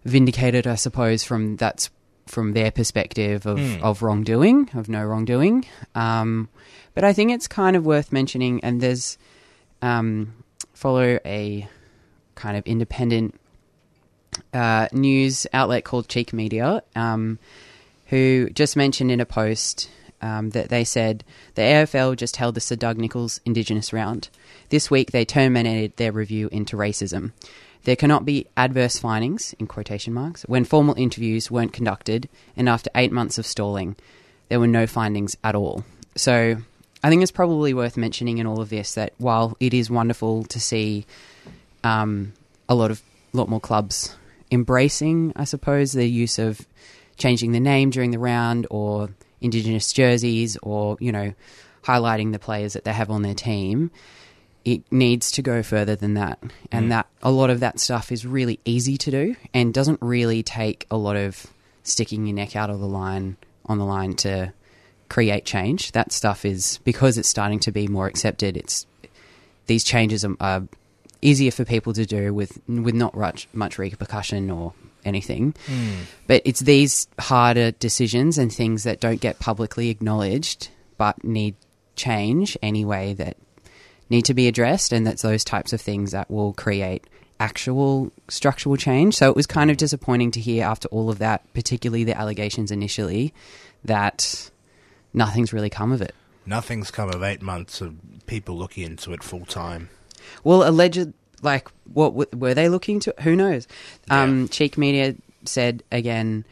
vindicated, 0.05 0.67
I 0.67 0.75
suppose, 0.75 1.23
from 1.25 1.57
that's 1.57 1.91
from 2.27 2.53
their 2.53 2.71
perspective 2.71 3.47
of, 3.47 3.59
Hmm. 3.59 3.83
of 3.83 4.01
wrongdoing, 4.03 4.71
of 4.75 4.89
no 4.89 5.05
wrongdoing. 5.05 5.65
Um, 5.95 6.49
but 6.95 7.05
I 7.05 7.13
think 7.13 7.33
it's 7.33 7.49
kind 7.49 7.75
of 7.77 7.85
worth 7.85 8.13
mentioning, 8.13 8.61
and 8.63 8.81
there's 8.81 9.19
um, 9.83 10.33
follow 10.73 11.19
a 11.25 11.69
kind 12.37 12.57
of 12.57 12.65
independent 12.67 13.39
uh, 14.55 14.89
news 14.93 15.47
outlet 15.53 15.85
called 15.85 16.09
Cheek 16.09 16.33
Media, 16.33 16.83
um, 16.95 17.39
who 18.07 18.49
just 18.51 18.77
mentioned 18.77 19.11
in 19.11 19.21
a 19.21 19.27
post 19.27 19.91
um, 20.21 20.51
that 20.51 20.69
they 20.69 20.85
said 20.85 21.25
the 21.55 21.63
AFL 21.63 22.17
just 22.17 22.37
held 22.37 22.55
the 22.55 22.61
Sir 22.61 22.77
Doug 22.77 22.99
Nicholls 22.99 23.41
Indigenous 23.45 23.93
round. 23.93 24.29
This 24.69 24.91
week 24.91 25.11
they 25.11 25.25
terminated 25.25 25.97
their 25.97 26.13
review 26.13 26.49
into 26.53 26.77
racism. 26.77 27.33
There 27.85 27.97
cannot 27.97 28.25
be 28.25 28.47
adverse 28.57 28.99
findings, 28.99 29.55
in 29.59 29.67
quotation 29.67 30.15
marks, 30.15 30.43
when 30.43 30.65
formal 30.65 30.95
interviews 30.97 31.51
weren't 31.51 31.73
conducted, 31.73 32.29
and 32.57 32.69
after 32.69 32.91
eight 32.95 33.13
months 33.13 33.39
of 33.39 33.47
stalling, 33.47 33.97
there 34.49 34.61
were 34.61 34.69
no 34.69 34.87
findings 34.87 35.37
at 35.43 35.55
all. 35.55 35.85
So 36.15 36.57
I 37.03 37.09
think 37.09 37.23
it's 37.23 37.33
probably 37.33 37.75
worth 37.75 37.97
mentioning 37.97 38.39
in 38.39 38.47
all 38.47 38.61
of 38.61 38.71
this 38.71 38.95
that 38.95 39.13
while 39.19 39.57
it 39.59 39.75
is 39.75 39.91
wonderful 39.91 40.45
to 40.45 40.61
see 40.61 41.07
um, 41.83 42.33
a 42.69 42.75
lot 42.75 42.91
of 42.91 43.03
lot 43.33 43.49
more 43.49 43.61
clubs 43.61 44.15
embracing, 44.51 45.33
I 45.35 45.45
suppose, 45.45 45.93
the 45.93 46.07
use 46.07 46.39
of 46.39 46.61
changing 47.17 47.53
the 47.53 47.61
name 47.61 47.91
during 47.91 48.11
the 48.11 48.19
round 48.19 48.67
or 48.71 49.09
Indigenous 49.41 49.93
jerseys 49.93 50.57
or, 50.63 50.97
you 51.01 51.11
know, 51.11 51.33
highlighting 51.83 52.33
the 52.33 52.39
players 52.39 52.75
that 52.75 52.85
they 52.85 52.93
have 52.93 53.11
on 53.11 53.23
their 53.23 53.35
team, 53.35 53.91
it 54.65 54.83
needs 54.93 55.31
to 55.33 55.43
go 55.43 55.63
further 55.63 55.97
than 55.97 56.15
that. 56.15 56.39
And 56.71 56.87
Mm. 56.87 56.91
that 56.91 57.07
a 57.23 57.31
lot 57.31 57.51
of 57.51 57.61
that 57.61 57.81
stuff 57.81 58.13
is 58.13 58.25
really 58.27 58.61
easy 58.65 58.97
to 58.99 59.11
do 59.11 59.37
and 59.53 59.75
doesn't 59.75 60.01
really 60.01 60.43
take 60.43 60.87
a 60.91 60.97
lot 60.97 61.17
of 61.17 61.47
sticking 61.83 62.27
your 62.27 62.37
neck 62.37 62.55
out 62.57 62.71
of 62.71 62.79
the 62.81 62.87
line 62.87 63.37
on 63.67 63.79
the 63.79 63.85
line 63.85 64.15
to 64.15 64.53
create 65.09 65.45
change. 65.45 65.93
That 65.93 66.13
stuff 66.13 66.45
is 66.45 66.79
because 66.85 67.19
it's 67.19 67.29
starting 67.29 67.61
to 67.61 67.73
be 67.73 67.87
more 67.89 68.07
accepted. 68.07 68.57
It's 68.57 68.87
these 69.67 69.85
changes 69.85 70.25
are, 70.25 70.37
are 70.41 70.63
easier 71.21 71.51
for 71.51 71.65
people 71.65 71.93
to 71.93 72.07
do 72.07 72.33
with 72.33 72.59
with 72.69 72.95
not 72.95 73.17
much 73.17 73.49
much 73.53 73.79
repercussion 73.79 74.51
or 74.51 74.73
anything. 75.05 75.55
Mm. 75.67 75.95
But 76.29 76.43
it's 76.45 76.61
these 76.61 77.09
harder 77.19 77.73
decisions 77.73 78.39
and 78.39 78.53
things 78.53 78.85
that 78.85 79.01
don't 79.01 79.21
get 79.21 79.39
publicly 79.41 79.89
acknowledged 79.91 80.69
but 80.99 81.23
need 81.25 81.57
change 81.97 82.57
anyway 82.63 83.13
that 83.15 83.37
need 84.13 84.25
to 84.27 84.35
be 84.35 84.47
addressed 84.47 84.93
and 84.93 85.05
that's 85.07 85.23
those 85.23 85.43
types 85.43 85.73
of 85.73 85.81
things 85.81 86.13
that 86.13 86.31
will 86.31 86.53
create 86.53 87.05
actual 87.41 88.13
structural 88.29 88.77
change. 88.77 89.17
So 89.17 89.29
it 89.29 89.35
was 89.35 89.47
kind 89.47 89.71
of 89.71 89.77
disappointing 89.77 90.31
to 90.33 90.41
hear 90.41 90.65
after 90.65 90.87
all 90.89 91.11
of 91.11 91.19
that, 91.19 91.53
particularly 91.55 92.05
the 92.05 92.17
allegations 92.17 92.71
initially, 92.71 93.35
that 93.85 94.51
nothing's 95.13 95.53
really 95.53 95.71
come 95.71 95.91
of 95.91 96.01
it. 96.01 96.15
Nothing's 96.47 96.93
come 96.93 97.09
of 97.09 97.23
eight 97.23 97.43
months 97.43 97.81
of 97.81 97.97
people 98.27 98.57
looking 98.57 98.85
into 98.85 99.13
it 99.13 99.25
full 99.25 99.45
time. 99.45 99.89
Well, 100.45 100.69
alleged, 100.69 101.13
like, 101.43 101.69
what 101.93 102.15
were 102.37 102.55
they 102.55 102.69
looking 102.69 103.01
to? 103.01 103.15
Who 103.23 103.35
knows? 103.35 103.67
Um, 104.09 104.49
Cheek 104.49 104.79
Media 104.79 105.17
said 105.45 105.83
again. 105.91 106.45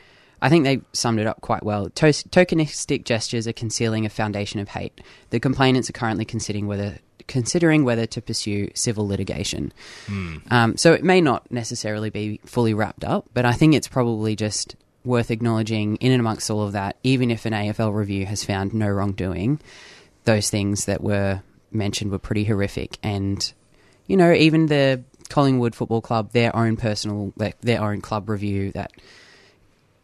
I 0.43 0.49
think 0.49 0.65
they 0.65 0.81
summed 0.95 1.21
it 1.21 1.27
up 1.27 1.43
quite 1.43 1.63
well. 1.63 1.91
Tokenistic 1.91 3.05
gestures 3.05 3.47
are 3.47 3.53
concealing 3.53 4.07
a 4.07 4.09
foundation 4.09 4.59
of 4.59 4.71
hate. 4.71 4.99
The 5.29 5.39
complainants 5.39 5.91
are 5.91 5.93
currently 5.93 6.25
considering 6.25 6.67
whether 6.67 6.97
considering 7.31 7.85
whether 7.85 8.07
to 8.07 8.21
pursue 8.21 8.69
civil 8.75 9.07
litigation. 9.07 9.73
Hmm. 10.07 10.37
Um, 10.51 10.77
so 10.77 10.93
it 10.93 11.05
may 11.05 11.21
not 11.21 11.51
necessarily 11.51 12.11
be 12.11 12.41
fully 12.45 12.75
wrapped 12.75 13.05
up, 13.05 13.27
but 13.33 13.45
I 13.45 13.53
think 13.53 13.75
it's 13.75 13.87
probably 13.87 14.35
just 14.35 14.75
worth 15.05 15.31
acknowledging 15.31 15.95
in 15.97 16.11
and 16.11 16.19
amongst 16.19 16.51
all 16.51 16.63
of 16.63 16.73
that, 16.73 16.97
even 17.05 17.31
if 17.31 17.47
an 17.47 17.53
AFL 17.53 17.95
review 17.95 18.27
has 18.27 18.45
found 18.45 18.75
no 18.75 18.89
wrongdoing, 18.89 19.61
those 20.25 20.51
things 20.51 20.87
that 20.87 21.03
were 21.03 21.41
mentioned 21.71 22.11
were 22.11 22.19
pretty 22.19 22.43
horrific. 22.43 22.99
And, 23.01 23.53
you 24.09 24.17
know, 24.17 24.33
even 24.33 24.67
the 24.67 25.05
Collingwood 25.29 25.77
Football 25.77 26.01
Club, 26.01 26.33
their 26.33 26.55
own 26.55 26.77
personal, 26.77 27.33
like, 27.37 27.61
their 27.61 27.81
own 27.81 28.01
club 28.01 28.29
review 28.29 28.73
that 28.73 28.91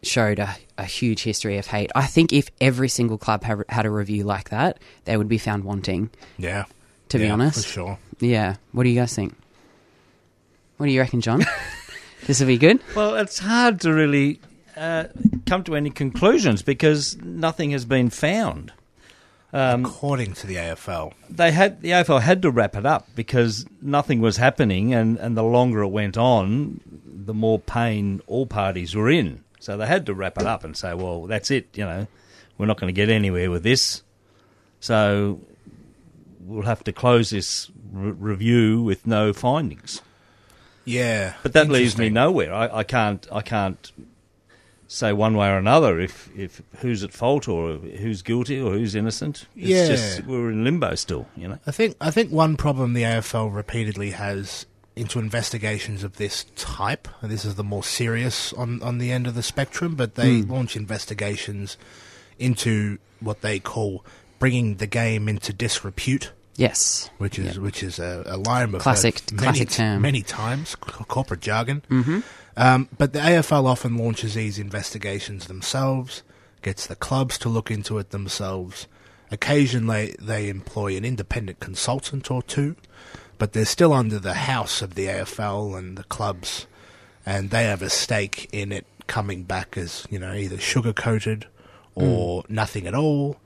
showed 0.04 0.38
a, 0.38 0.56
a 0.78 0.84
huge 0.84 1.24
history 1.24 1.58
of 1.58 1.66
hate. 1.66 1.90
I 1.96 2.06
think 2.06 2.32
if 2.32 2.50
every 2.60 2.88
single 2.88 3.18
club 3.18 3.42
had, 3.42 3.64
had 3.68 3.84
a 3.84 3.90
review 3.90 4.22
like 4.22 4.50
that, 4.50 4.78
they 5.06 5.16
would 5.16 5.28
be 5.28 5.38
found 5.38 5.64
wanting. 5.64 6.10
Yeah. 6.38 6.66
To 7.16 7.22
be 7.22 7.26
Yeah, 7.26 7.32
honest. 7.32 7.64
for 7.66 7.72
sure. 7.72 7.98
Yeah. 8.20 8.56
What 8.72 8.84
do 8.84 8.88
you 8.90 8.98
guys 9.00 9.14
think? 9.14 9.34
What 10.76 10.86
do 10.86 10.92
you 10.92 11.00
reckon, 11.00 11.20
John? 11.20 11.44
this 12.26 12.40
will 12.40 12.46
be 12.46 12.58
good? 12.58 12.80
Well, 12.94 13.14
it's 13.16 13.38
hard 13.38 13.80
to 13.82 13.92
really 13.92 14.40
uh, 14.76 15.04
come 15.46 15.64
to 15.64 15.74
any 15.76 15.90
conclusions 15.90 16.62
because 16.62 17.16
nothing 17.22 17.70
has 17.70 17.84
been 17.84 18.10
found. 18.10 18.72
Um, 19.52 19.86
According 19.86 20.34
to 20.34 20.46
the 20.46 20.56
AFL, 20.56 21.12
they 21.30 21.50
had 21.52 21.80
the 21.80 21.90
AFL 21.90 22.20
had 22.20 22.42
to 22.42 22.50
wrap 22.50 22.76
it 22.76 22.84
up 22.84 23.06
because 23.14 23.64
nothing 23.80 24.20
was 24.20 24.36
happening, 24.36 24.92
and, 24.92 25.16
and 25.18 25.36
the 25.36 25.44
longer 25.44 25.82
it 25.82 25.88
went 25.88 26.18
on, 26.18 26.80
the 27.06 27.32
more 27.32 27.58
pain 27.58 28.20
all 28.26 28.44
parties 28.46 28.94
were 28.94 29.08
in. 29.08 29.44
So 29.60 29.76
they 29.78 29.86
had 29.86 30.04
to 30.06 30.14
wrap 30.14 30.36
it 30.36 30.46
up 30.46 30.62
and 30.64 30.76
say, 30.76 30.92
"Well, 30.94 31.22
that's 31.26 31.50
it. 31.50 31.68
You 31.74 31.84
know, 31.84 32.06
we're 32.58 32.66
not 32.66 32.78
going 32.78 32.92
to 32.92 33.00
get 33.00 33.08
anywhere 33.08 33.50
with 33.50 33.62
this. 33.62 34.02
So 34.80 35.40
we'll 36.46 36.62
have 36.62 36.84
to 36.84 36.92
close 36.92 37.30
this 37.30 37.70
re- 37.92 38.12
review 38.12 38.82
with 38.82 39.06
no 39.06 39.32
findings." 39.32 40.00
Yeah, 40.84 41.34
but 41.42 41.52
that 41.54 41.68
leaves 41.68 41.98
me 41.98 42.08
nowhere. 42.10 42.54
I, 42.54 42.78
I 42.78 42.82
can't. 42.84 43.26
I 43.32 43.42
can't 43.42 43.90
say 44.88 45.12
one 45.12 45.36
way 45.36 45.48
or 45.48 45.58
another 45.58 45.98
if, 45.98 46.30
if 46.36 46.62
who's 46.78 47.02
at 47.02 47.12
fault 47.12 47.48
or 47.48 47.74
who's 47.74 48.22
guilty 48.22 48.60
or 48.60 48.70
who's 48.72 48.94
innocent. 48.94 49.46
It's 49.56 49.68
Yeah. 49.68 49.86
just 49.88 50.24
we're 50.26 50.50
in 50.52 50.62
limbo 50.62 50.94
still. 50.94 51.26
You 51.36 51.48
know. 51.48 51.58
I 51.66 51.72
think 51.72 51.96
I 52.00 52.12
think 52.12 52.30
one 52.30 52.56
problem 52.56 52.92
the 52.92 53.02
AFL 53.02 53.52
repeatedly 53.52 54.12
has 54.12 54.64
into 54.94 55.18
investigations 55.18 56.04
of 56.04 56.16
this 56.16 56.46
type, 56.54 57.08
and 57.20 57.30
this 57.32 57.44
is 57.44 57.56
the 57.56 57.64
more 57.64 57.82
serious 57.82 58.52
on, 58.54 58.80
on 58.82 58.98
the 58.98 59.10
end 59.10 59.26
of 59.26 59.34
the 59.34 59.42
spectrum, 59.42 59.94
but 59.96 60.14
they 60.14 60.40
Hmm. 60.40 60.50
launch 60.52 60.76
investigations 60.76 61.76
into 62.38 62.98
what 63.20 63.40
they 63.42 63.58
call 63.58 64.04
bringing 64.38 64.76
the 64.76 64.86
game 64.86 65.28
into 65.28 65.52
disrepute. 65.52 66.30
Yes. 66.56 67.10
which 67.18 67.38
is 67.38 67.58
which 67.58 67.82
is 67.82 67.98
a, 67.98 68.22
a 68.26 68.36
line 68.38 68.72
we've 68.72 68.80
Classic- 68.80 69.22
many, 69.32 69.42
classic 69.42 69.70
term. 69.70 70.02
many 70.02 70.22
times, 70.22 70.74
corporate 70.74 71.40
jargon. 71.40 71.82
Mhm. 71.90 72.22
Um, 72.56 72.88
but 72.96 73.12
the 73.12 73.18
AFL 73.20 73.66
often 73.66 73.96
launches 73.98 74.34
these 74.34 74.58
investigations 74.58 75.46
themselves, 75.46 76.22
gets 76.62 76.86
the 76.86 76.96
clubs 76.96 77.36
to 77.38 77.48
look 77.50 77.70
into 77.70 77.98
it 77.98 78.10
themselves. 78.10 78.86
Occasionally, 79.30 80.14
they 80.20 80.48
employ 80.48 80.96
an 80.96 81.04
independent 81.04 81.60
consultant 81.60 82.30
or 82.30 82.42
two, 82.42 82.74
but 83.38 83.52
they're 83.52 83.66
still 83.66 83.92
under 83.92 84.18
the 84.18 84.34
house 84.34 84.80
of 84.80 84.94
the 84.94 85.06
AFL 85.08 85.76
and 85.76 85.98
the 85.98 86.04
clubs, 86.04 86.66
and 87.26 87.50
they 87.50 87.64
have 87.64 87.82
a 87.82 87.90
stake 87.90 88.48
in 88.52 88.72
it 88.72 88.86
coming 89.06 89.42
back 89.42 89.76
as 89.76 90.06
you 90.10 90.18
know 90.18 90.32
either 90.32 90.58
sugar 90.58 90.92
coated 90.94 91.46
or 91.94 92.44
nothing 92.48 92.86
at 92.86 92.94
all. 92.94 93.36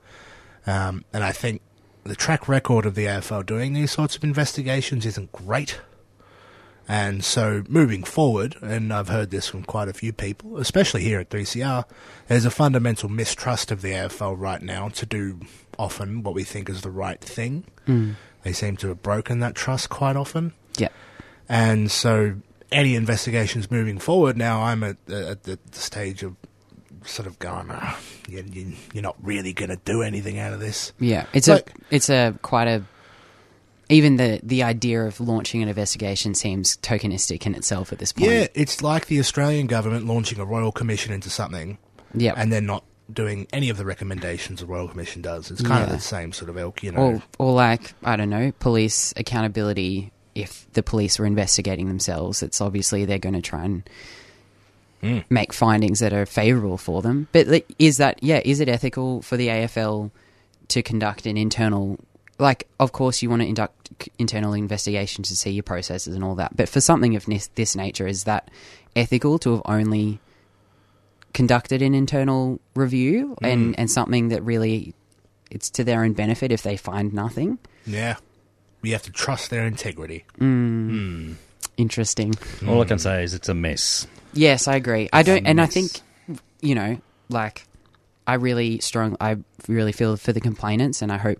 Um, 0.65 1.03
and 1.11 1.23
I 1.23 1.31
think 1.31 1.61
the 2.03 2.15
track 2.15 2.47
record 2.47 2.85
of 2.85 2.95
the 2.95 3.05
AFL 3.05 3.45
doing 3.45 3.73
these 3.73 3.91
sorts 3.91 4.15
of 4.15 4.23
investigations 4.23 5.05
isn't 5.05 5.31
great. 5.31 5.79
And 6.87 7.23
so 7.23 7.63
moving 7.69 8.03
forward, 8.03 8.57
and 8.61 8.91
I've 8.91 9.07
heard 9.07 9.29
this 9.29 9.47
from 9.47 9.63
quite 9.63 9.87
a 9.87 9.93
few 9.93 10.11
people, 10.11 10.57
especially 10.57 11.03
here 11.03 11.19
at 11.19 11.29
3CR, 11.29 11.85
there's 12.27 12.43
a 12.43 12.51
fundamental 12.51 13.07
mistrust 13.07 13.71
of 13.71 13.81
the 13.81 13.91
AFL 13.91 14.35
right 14.37 14.61
now 14.61 14.89
to 14.89 15.05
do 15.05 15.39
often 15.77 16.23
what 16.23 16.33
we 16.33 16.43
think 16.43 16.69
is 16.69 16.81
the 16.81 16.91
right 16.91 17.21
thing. 17.21 17.65
Mm. 17.87 18.15
They 18.43 18.51
seem 18.51 18.77
to 18.77 18.89
have 18.89 19.01
broken 19.01 19.39
that 19.39 19.55
trust 19.55 19.89
quite 19.89 20.15
often. 20.15 20.53
Yeah. 20.77 20.89
And 21.47 21.91
so 21.91 22.35
any 22.71 22.95
investigations 22.95 23.69
moving 23.69 23.99
forward 23.99 24.37
now, 24.37 24.61
I'm 24.63 24.83
at, 24.83 24.97
at 25.09 25.43
the 25.43 25.59
stage 25.71 26.23
of 26.23 26.35
sort 27.05 27.27
of 27.27 27.39
going, 27.39 27.67
ah, 27.71 27.99
you, 28.29 28.73
you're 28.93 29.01
not 29.03 29.15
really 29.23 29.53
going 29.53 29.69
to 29.69 29.79
do 29.85 30.01
anything 30.01 30.37
out 30.39 30.53
of 30.53 30.59
this. 30.59 30.93
Yeah, 30.99 31.25
it's 31.33 31.47
Like- 31.47 31.69
a 31.71 31.73
it's 31.95 32.09
a 32.09 32.35
quite 32.41 32.67
a 32.67 32.83
even 33.89 34.15
the 34.15 34.39
the 34.43 34.63
idea 34.63 35.03
of 35.03 35.19
launching 35.19 35.61
an 35.61 35.67
investigation 35.67 36.33
seems 36.33 36.77
tokenistic 36.77 37.45
in 37.45 37.55
itself 37.55 37.91
at 37.91 37.99
this 37.99 38.13
point. 38.13 38.31
Yeah, 38.31 38.47
it's 38.53 38.81
like 38.81 39.07
the 39.07 39.19
Australian 39.19 39.67
government 39.67 40.05
launching 40.07 40.39
a 40.39 40.45
royal 40.45 40.71
commission 40.71 41.11
into 41.13 41.29
something, 41.29 41.77
Yep. 42.15 42.35
and 42.37 42.53
then 42.53 42.65
not 42.65 42.83
doing 43.11 43.45
any 43.51 43.69
of 43.69 43.75
the 43.75 43.83
recommendations 43.83 44.61
the 44.61 44.65
royal 44.65 44.87
commission 44.87 45.21
does. 45.21 45.51
It's 45.51 45.61
kind 45.61 45.83
of 45.83 45.89
the 45.89 45.99
same 45.99 46.31
sort 46.31 46.49
of 46.49 46.57
ilk, 46.57 46.81
you 46.83 46.93
know. 46.93 46.99
Or 46.99 47.23
or 47.39 47.53
like 47.53 47.93
I 48.03 48.15
don't 48.15 48.29
know, 48.29 48.51
police 48.59 49.13
accountability. 49.17 50.11
If 50.33 50.65
the 50.71 50.81
police 50.83 51.19
were 51.19 51.25
investigating 51.25 51.89
themselves, 51.89 52.41
it's 52.41 52.61
obviously 52.61 53.03
they're 53.03 53.19
going 53.19 53.35
to 53.35 53.41
try 53.41 53.65
and 53.65 53.83
Mm. 55.01 55.23
make 55.29 55.51
findings 55.53 55.99
that 55.99 56.13
are 56.13 56.25
favourable 56.25 56.77
for 56.77 57.01
them. 57.01 57.27
But 57.31 57.65
is 57.79 57.97
that 57.97 58.21
yeah? 58.23 58.41
Is 58.45 58.59
it 58.59 58.69
ethical 58.69 59.21
for 59.21 59.35
the 59.37 59.47
AFL 59.47 60.11
to 60.69 60.81
conduct 60.83 61.25
an 61.25 61.37
internal? 61.37 61.97
Like, 62.37 62.67
of 62.79 62.91
course, 62.91 63.21
you 63.21 63.29
want 63.29 63.41
to 63.43 63.47
induct 63.47 63.89
c- 64.03 64.11
internal 64.17 64.53
investigations 64.53 65.29
to 65.29 65.35
see 65.35 65.51
your 65.51 65.63
processes 65.63 66.13
and 66.15 66.23
all 66.23 66.35
that. 66.35 66.55
But 66.55 66.69
for 66.69 66.81
something 66.81 67.15
of 67.15 67.25
this, 67.25 67.47
this 67.55 67.75
nature, 67.75 68.07
is 68.07 68.23
that 68.25 68.49
ethical 68.95 69.37
to 69.39 69.51
have 69.53 69.61
only 69.65 70.19
conducted 71.33 71.81
an 71.81 71.93
internal 71.95 72.59
review 72.75 73.35
and, 73.41 73.73
Mm. 73.73 73.75
and 73.77 73.91
something 73.91 74.29
that 74.29 74.41
really 74.43 74.93
it's 75.49 75.69
to 75.71 75.83
their 75.83 76.03
own 76.03 76.13
benefit 76.13 76.51
if 76.51 76.61
they 76.63 76.77
find 76.77 77.13
nothing? 77.13 77.57
yeah, 77.85 78.15
we 78.81 78.91
have 78.91 79.01
to 79.03 79.11
trust 79.11 79.49
their 79.49 79.65
integrity. 79.65 80.25
Mm. 80.39 81.35
Interesting. 81.77 82.33
All 82.67 82.81
I 82.81 82.85
can 82.85 82.99
say 82.99 83.23
is 83.23 83.33
it's 83.33 83.49
a 83.49 83.53
mess. 83.53 84.07
Yes, 84.33 84.67
I 84.67 84.75
agree. 84.75 85.09
I 85.11 85.23
don't, 85.23 85.45
and 85.45 85.59
I 85.59 85.65
think, 85.65 85.91
you 86.61 86.75
know, 86.75 86.99
like, 87.29 87.65
I 88.27 88.35
really 88.35 88.79
strong. 88.79 89.17
I 89.19 89.37
really 89.67 89.91
feel 89.91 90.15
for 90.17 90.31
the 90.31 90.41
complainants, 90.41 91.01
and 91.01 91.11
I 91.11 91.17
hope, 91.17 91.39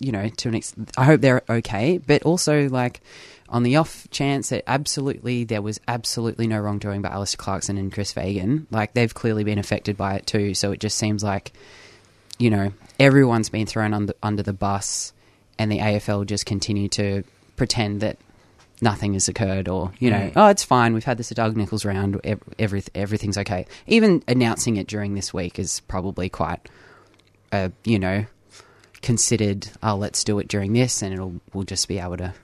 you 0.00 0.12
know, 0.12 0.28
to 0.28 0.48
an 0.48 0.56
ex- 0.56 0.74
I 0.98 1.04
hope 1.04 1.20
they're 1.20 1.42
okay. 1.48 1.98
But 1.98 2.24
also, 2.24 2.68
like, 2.68 3.00
on 3.48 3.62
the 3.62 3.76
off 3.76 4.08
chance 4.10 4.48
that 4.48 4.64
absolutely 4.66 5.44
there 5.44 5.62
was 5.62 5.80
absolutely 5.86 6.46
no 6.46 6.58
wrongdoing 6.58 7.02
by 7.02 7.10
Alastair 7.10 7.42
Clarkson 7.42 7.78
and 7.78 7.92
Chris 7.92 8.12
Fagan, 8.12 8.66
like 8.70 8.94
they've 8.94 9.14
clearly 9.14 9.44
been 9.44 9.58
affected 9.58 9.96
by 9.96 10.16
it 10.16 10.26
too. 10.26 10.54
So 10.54 10.72
it 10.72 10.80
just 10.80 10.98
seems 10.98 11.22
like, 11.22 11.52
you 12.38 12.50
know, 12.50 12.72
everyone's 12.98 13.50
been 13.50 13.66
thrown 13.66 13.94
under, 13.94 14.14
under 14.22 14.42
the 14.42 14.52
bus, 14.52 15.12
and 15.58 15.70
the 15.70 15.78
AFL 15.78 16.26
just 16.26 16.46
continue 16.46 16.88
to 16.88 17.22
pretend 17.56 18.00
that 18.00 18.18
nothing 18.84 19.14
has 19.14 19.26
occurred, 19.28 19.66
or 19.68 19.90
you 19.98 20.10
know, 20.10 20.18
Mm. 20.30 20.32
oh, 20.36 20.46
it's 20.48 20.62
fine. 20.62 20.94
We've 20.94 21.02
had 21.10 21.18
this 21.18 21.32
at 21.32 21.36
Doug 21.36 21.56
Nicholls 21.56 21.84
round. 21.84 22.20
Every, 22.58 22.82
everything's 22.94 23.38
okay. 23.38 23.66
Even 23.88 24.22
announcing 24.28 24.76
it 24.76 24.86
during 24.86 25.14
this 25.14 25.34
week 25.34 25.58
is 25.58 25.80
probably 25.88 26.28
quite, 26.28 26.68
uh, 27.50 27.70
you 27.84 27.98
know, 27.98 28.26
considered. 29.02 29.68
Oh, 29.82 29.96
let's 29.96 30.22
do 30.22 30.38
it 30.38 30.46
during 30.48 30.72
this, 30.72 31.02
and 31.02 31.12
it'll 31.12 31.40
we'll 31.52 31.64
just 31.64 31.88
be 31.88 31.98
able 31.98 32.18
to 32.18 32.34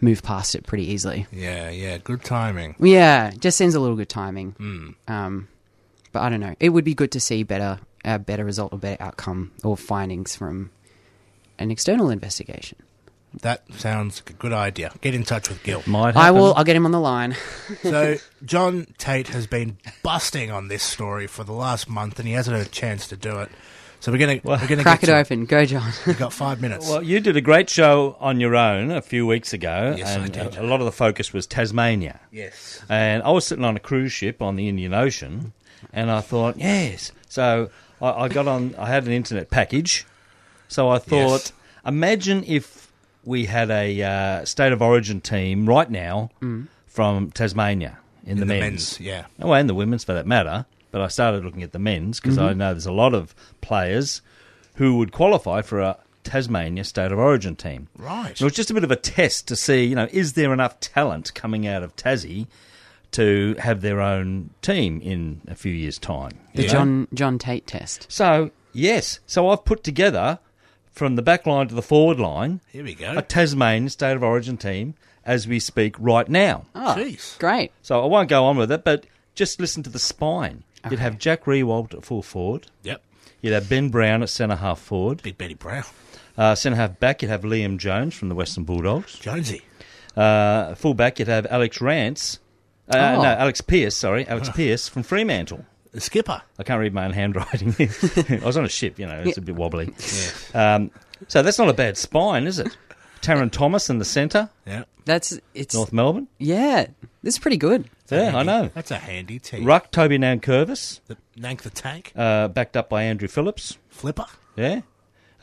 move 0.00 0.22
past 0.22 0.54
it 0.54 0.66
pretty 0.66 0.90
easily. 0.90 1.26
Yeah, 1.32 1.70
yeah, 1.70 1.98
good 1.98 2.24
timing. 2.24 2.74
Yeah, 2.80 3.30
just 3.38 3.56
seems 3.56 3.74
a 3.74 3.80
little 3.80 3.96
good 3.96 4.08
timing. 4.08 4.52
Mm. 4.58 4.94
Um, 5.08 5.48
but 6.12 6.22
I 6.22 6.28
don't 6.28 6.40
know. 6.40 6.54
It 6.60 6.70
would 6.70 6.84
be 6.84 6.94
good 6.94 7.12
to 7.12 7.20
see 7.20 7.42
better, 7.42 7.78
a 8.04 8.18
better 8.18 8.44
result 8.44 8.72
or 8.72 8.78
better 8.78 9.02
outcome 9.02 9.52
or 9.62 9.76
findings 9.76 10.36
from 10.36 10.70
an 11.58 11.70
external 11.70 12.10
investigation. 12.10 12.78
That 13.42 13.62
sounds 13.74 14.20
like 14.22 14.30
a 14.30 14.32
good 14.34 14.52
idea. 14.52 14.92
Get 15.00 15.14
in 15.14 15.24
touch 15.24 15.48
with 15.48 15.62
Gil. 15.62 15.82
Might 15.86 16.16
I 16.16 16.30
will. 16.30 16.54
I'll 16.54 16.64
get 16.64 16.76
him 16.76 16.86
on 16.86 16.92
the 16.92 17.00
line. 17.00 17.36
so 17.82 18.16
John 18.44 18.86
Tate 18.98 19.28
has 19.28 19.46
been 19.46 19.76
busting 20.02 20.50
on 20.50 20.68
this 20.68 20.82
story 20.82 21.26
for 21.26 21.44
the 21.44 21.52
last 21.52 21.88
month, 21.88 22.18
and 22.18 22.28
he 22.28 22.34
hasn't 22.34 22.56
had 22.56 22.66
a 22.66 22.70
chance 22.70 23.08
to 23.08 23.16
do 23.16 23.40
it. 23.40 23.50
So 24.00 24.12
we're 24.12 24.18
gonna 24.18 24.40
we're 24.44 24.66
gonna 24.66 24.82
Crack 24.82 25.00
get 25.00 25.08
it 25.08 25.12
to 25.12 25.18
open. 25.18 25.46
Go, 25.46 25.64
John. 25.64 25.90
We've 26.06 26.18
got 26.18 26.32
five 26.32 26.60
minutes. 26.60 26.88
Well, 26.88 27.02
you 27.02 27.20
did 27.20 27.36
a 27.36 27.40
great 27.40 27.70
show 27.70 28.16
on 28.20 28.38
your 28.38 28.54
own 28.54 28.90
a 28.90 29.00
few 29.00 29.26
weeks 29.26 29.52
ago, 29.54 29.94
Yes, 29.96 30.08
I 30.16 30.20
and 30.24 30.32
did. 30.32 30.56
a, 30.56 30.62
a 30.62 30.66
lot 30.66 30.80
of 30.80 30.84
the 30.84 30.92
focus 30.92 31.32
was 31.32 31.46
Tasmania. 31.46 32.20
Yes. 32.30 32.82
And 32.90 33.22
I 33.22 33.30
was 33.30 33.46
sitting 33.46 33.64
on 33.64 33.76
a 33.76 33.80
cruise 33.80 34.12
ship 34.12 34.42
on 34.42 34.56
the 34.56 34.68
Indian 34.68 34.92
Ocean, 34.92 35.54
and 35.92 36.10
I 36.10 36.20
thought, 36.20 36.58
yes. 36.58 37.12
So 37.28 37.70
I, 38.00 38.10
I 38.10 38.28
got 38.28 38.46
on. 38.46 38.74
I 38.76 38.88
had 38.88 39.06
an 39.06 39.12
internet 39.12 39.48
package, 39.50 40.04
so 40.68 40.90
I 40.90 40.98
thought, 40.98 41.30
Yes. 41.40 41.52
imagine 41.86 42.44
if 42.46 42.83
we 43.24 43.46
had 43.46 43.70
a 43.70 44.02
uh, 44.02 44.44
state 44.44 44.72
of 44.72 44.82
origin 44.82 45.20
team 45.20 45.66
right 45.68 45.90
now 45.90 46.30
Mm. 46.40 46.66
from 46.86 47.30
Tasmania 47.30 47.98
in, 48.24 48.32
In 48.32 48.36
the, 48.38 48.44
the 48.44 48.46
men's, 48.46 48.62
men's, 48.62 49.00
yeah. 49.00 49.24
oh, 49.40 49.52
and 49.52 49.68
the 49.68 49.74
women's 49.74 50.04
for 50.04 50.14
that 50.14 50.26
matter. 50.26 50.66
But 50.90 51.00
I 51.00 51.08
started 51.08 51.44
looking 51.44 51.62
at 51.62 51.72
the 51.72 51.78
men's 51.78 52.20
because 52.20 52.38
I 52.38 52.52
Mhm. 52.52 52.56
know 52.58 52.72
there's 52.72 52.86
a 52.86 52.92
lot 52.92 53.14
of 53.14 53.34
players 53.60 54.22
who 54.76 54.96
would 54.98 55.10
qualify 55.12 55.60
for 55.62 55.80
a 55.80 55.96
Tasmania 56.22 56.84
state 56.84 57.12
of 57.12 57.18
origin 57.18 57.56
team. 57.56 57.88
Right. 57.98 58.30
It 58.30 58.42
was 58.42 58.52
just 58.54 58.70
a 58.70 58.74
bit 58.74 58.84
of 58.84 58.90
a 58.90 58.96
test 58.96 59.48
to 59.48 59.56
see, 59.56 59.84
you 59.84 59.94
know, 59.94 60.08
is 60.12 60.32
there 60.34 60.52
enough 60.52 60.78
talent 60.80 61.34
coming 61.34 61.66
out 61.66 61.82
of 61.82 61.94
Tassie 61.96 62.46
to 63.12 63.54
have 63.58 63.80
their 63.82 64.00
own 64.00 64.50
team 64.62 65.00
in 65.02 65.40
a 65.48 65.54
few 65.54 65.72
years' 65.72 65.98
time? 65.98 66.32
The 66.54 66.62
know? 66.62 66.68
John 66.68 67.08
John 67.12 67.38
Tate 67.38 67.66
test. 67.66 68.06
So 68.08 68.50
yes, 68.72 69.20
so 69.26 69.48
I've 69.48 69.64
put 69.64 69.84
together 69.84 70.38
from 70.94 71.16
the 71.16 71.22
back 71.22 71.46
line 71.46 71.68
to 71.68 71.74
the 71.74 71.82
forward 71.82 72.18
line. 72.18 72.60
Here 72.72 72.82
we 72.84 72.94
go. 72.94 73.12
A 73.16 73.20
Tasmanian 73.22 73.88
state 73.90 74.16
of 74.16 74.22
origin 74.22 74.56
team 74.56 74.94
as 75.24 75.46
we 75.46 75.58
speak 75.58 75.96
right 75.98 76.28
now. 76.28 76.64
Oh, 76.74 76.94
Jeez. 76.96 77.38
great. 77.38 77.72
So 77.82 78.02
I 78.02 78.06
won't 78.06 78.28
go 78.30 78.44
on 78.46 78.56
with 78.56 78.72
it, 78.72 78.84
but 78.84 79.04
just 79.34 79.60
listen 79.60 79.82
to 79.82 79.90
the 79.90 79.98
spine. 79.98 80.62
You'd 80.90 81.00
have 81.00 81.18
Jack 81.18 81.44
Riewoldt 81.44 81.94
at 81.94 82.04
full 82.04 82.22
forward. 82.22 82.66
Yep. 82.82 83.02
You'd 83.40 83.54
have 83.54 83.68
Ben 83.68 83.88
Brown 83.90 84.22
at 84.22 84.28
centre 84.28 84.56
half 84.56 84.78
forward. 84.80 85.22
Big 85.22 85.36
Betty 85.38 85.54
Brown. 85.54 85.84
Uh, 86.36 86.54
centre 86.54 86.76
half 86.76 86.98
back, 87.00 87.22
you'd 87.22 87.28
have 87.28 87.42
Liam 87.42 87.78
Jones 87.78 88.14
from 88.14 88.28
the 88.28 88.34
Western 88.34 88.64
Bulldogs. 88.64 89.18
Jonesy. 89.18 89.62
Uh, 90.16 90.74
full 90.74 90.94
back, 90.94 91.18
you'd 91.18 91.28
have 91.28 91.46
Alex 91.50 91.80
Rance. 91.80 92.38
Uh, 92.88 92.96
Oh. 93.18 93.22
No, 93.22 93.28
Alex 93.30 93.60
Pearce, 93.62 93.96
sorry. 93.96 94.26
Alex 94.28 94.48
Pearce 94.54 94.88
from 94.88 95.02
Fremantle. 95.02 95.64
The 95.94 96.00
skipper. 96.00 96.42
I 96.58 96.62
can't 96.64 96.80
read 96.80 96.92
my 96.92 97.04
own 97.04 97.12
handwriting. 97.12 97.74
I 97.78 98.44
was 98.44 98.56
on 98.56 98.64
a 98.64 98.68
ship, 98.68 98.98
you 98.98 99.06
know, 99.06 99.22
it's 99.24 99.38
a 99.38 99.40
bit 99.40 99.54
wobbly. 99.54 99.94
Um, 100.52 100.90
so 101.28 101.42
that's 101.42 101.58
not 101.58 101.68
a 101.68 101.72
bad 101.72 101.96
spine, 101.96 102.46
is 102.46 102.58
it? 102.58 102.76
Tarryn 103.22 103.50
Thomas 103.50 103.88
in 103.88 103.98
the 103.98 104.04
centre, 104.04 104.50
Yeah. 104.66 104.84
That's 105.06 105.38
it's. 105.54 105.74
North 105.74 105.92
Melbourne. 105.92 106.28
Yeah, 106.38 106.86
this 107.22 107.34
is 107.34 107.38
pretty 107.38 107.58
good. 107.58 107.88
Yeah, 108.10 108.36
I 108.36 108.42
know. 108.42 108.70
That's 108.74 108.90
a 108.90 108.96
handy 108.96 109.38
team. 109.38 109.64
Ruck, 109.64 109.90
Toby 109.90 110.18
Nankervis, 110.18 111.00
The, 111.06 111.16
Nank 111.38 111.60
the 111.62 111.70
Tank. 111.70 112.12
uh, 112.16 112.48
backed 112.48 112.76
up 112.76 112.88
by 112.88 113.02
Andrew 113.04 113.28
Phillips. 113.28 113.76
Flipper. 113.90 114.26
Yeah. 114.56 114.80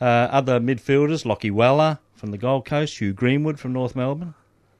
Uh, 0.00 0.04
other 0.04 0.58
midfielders, 0.60 1.24
Lachie 1.24 1.52
Weller 1.52 1.98
from 2.14 2.30
the 2.32 2.38
Gold 2.38 2.64
Coast, 2.66 2.98
Hugh 2.98 3.12
Greenwood 3.12 3.58
from 3.60 3.72
North 3.72 3.94
Melbourne. 3.96 4.34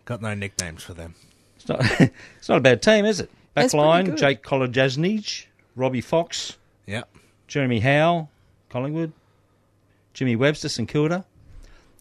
Got 0.05 0.21
no 0.21 0.35
nicknames 0.35 0.83
for 0.83 0.95
them. 0.95 1.15
It's 1.57 1.69
not, 1.69 1.81
it's 2.39 2.49
not 2.49 2.59
a 2.59 2.61
bad 2.61 2.83
team, 2.83 3.05
is 3.05 3.21
it? 3.21 3.31
Back 3.55 3.65
That's 3.65 3.73
pretty 3.75 3.87
line, 3.87 4.05
good. 4.07 4.17
Jake 4.19 4.43
Kolodjashnij, 4.43 5.47
Robbie 5.77 6.01
Fox, 6.01 6.57
Yep. 6.87 7.09
Jeremy 7.49 7.81
Howe, 7.81 8.29
Collingwood, 8.71 9.13
Jimmy 10.15 10.37
Webster, 10.37 10.69
St 10.69 10.89
Kilda. 10.89 11.25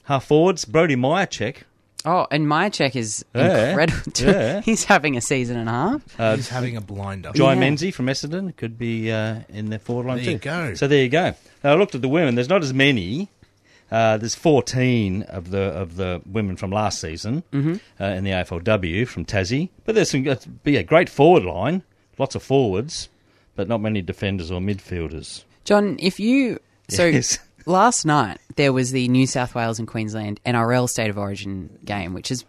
Half 0.06 0.26
forwards, 0.26 0.66
Brody 0.66 0.96
Mihocek. 0.96 1.58
Oh, 2.04 2.26
and 2.32 2.48
Mihocek 2.48 2.96
is 2.96 3.24
Yeah, 3.36 3.70
incredible. 3.70 4.12
too. 4.12 4.26
yeah. 4.26 4.62
He's 4.66 4.84
having 4.86 5.16
a 5.18 5.22
season 5.22 5.58
and 5.58 5.70
a 5.70 5.72
half. 5.72 6.20
Uh, 6.20 6.36
He's 6.36 6.50
having 6.50 6.76
a 6.76 6.82
blinder. 6.82 7.32
Jye 7.34 7.54
Yeah. 7.54 7.60
Menzies 7.60 7.96
from 7.96 8.08
Essendon 8.08 8.56
could 8.58 8.78
be 8.78 9.12
uh, 9.12 9.42
in 9.50 9.70
their 9.70 9.80
forward 9.80 10.08
line 10.08 10.18
There 10.18 10.26
too. 10.26 10.32
you 10.32 10.38
go. 10.40 10.74
So 10.74 10.88
there 10.88 11.04
you 11.04 11.10
go. 11.10 11.34
Now 11.64 11.74
I 11.74 11.76
looked 11.76 11.94
at 11.96 12.02
the 12.02 12.10
women. 12.10 12.36
There's 12.36 12.50
not 12.50 12.64
as 12.64 12.74
many. 12.74 13.30
Uh, 13.92 14.18
there's 14.18 14.36
14 14.36 15.24
of 15.24 15.52
the 15.52 15.60
of 15.64 15.98
the 15.98 16.22
women 16.26 16.56
from 16.56 16.72
last 16.72 17.00
season 17.02 17.44
Mm-hmm. 17.52 17.76
uh, 18.02 18.06
in 18.08 18.24
the 18.24 18.32
AFLW 18.32 19.06
from 19.08 19.26
Tassie, 19.26 19.68
but 19.86 19.96
there's 19.96 20.10
some 20.10 20.26
uh, 20.28 20.36
be 20.64 20.78
a 20.78 20.84
great 20.84 21.10
forward 21.10 21.44
line, 21.44 21.84
lots 22.18 22.34
of 22.34 22.42
forwards, 22.42 23.10
but 23.56 23.68
not 23.68 23.82
many 23.82 24.02
defenders 24.02 24.52
or 24.52 24.60
midfielders. 24.62 25.44
John, 25.66 25.98
if 26.00 26.20
you 26.20 26.60
so 26.90 27.06
Yes. 27.06 27.38
last 27.66 28.06
night 28.06 28.40
there 28.56 28.74
was 28.74 28.92
the 28.92 29.08
New 29.08 29.28
South 29.28 29.54
Wales 29.56 29.80
and 29.80 29.88
Queensland 29.88 30.40
NRL 30.46 30.90
State 30.90 31.10
of 31.10 31.18
Origin 31.18 31.78
game, 31.86 32.14
which 32.14 32.32
is 32.32 32.44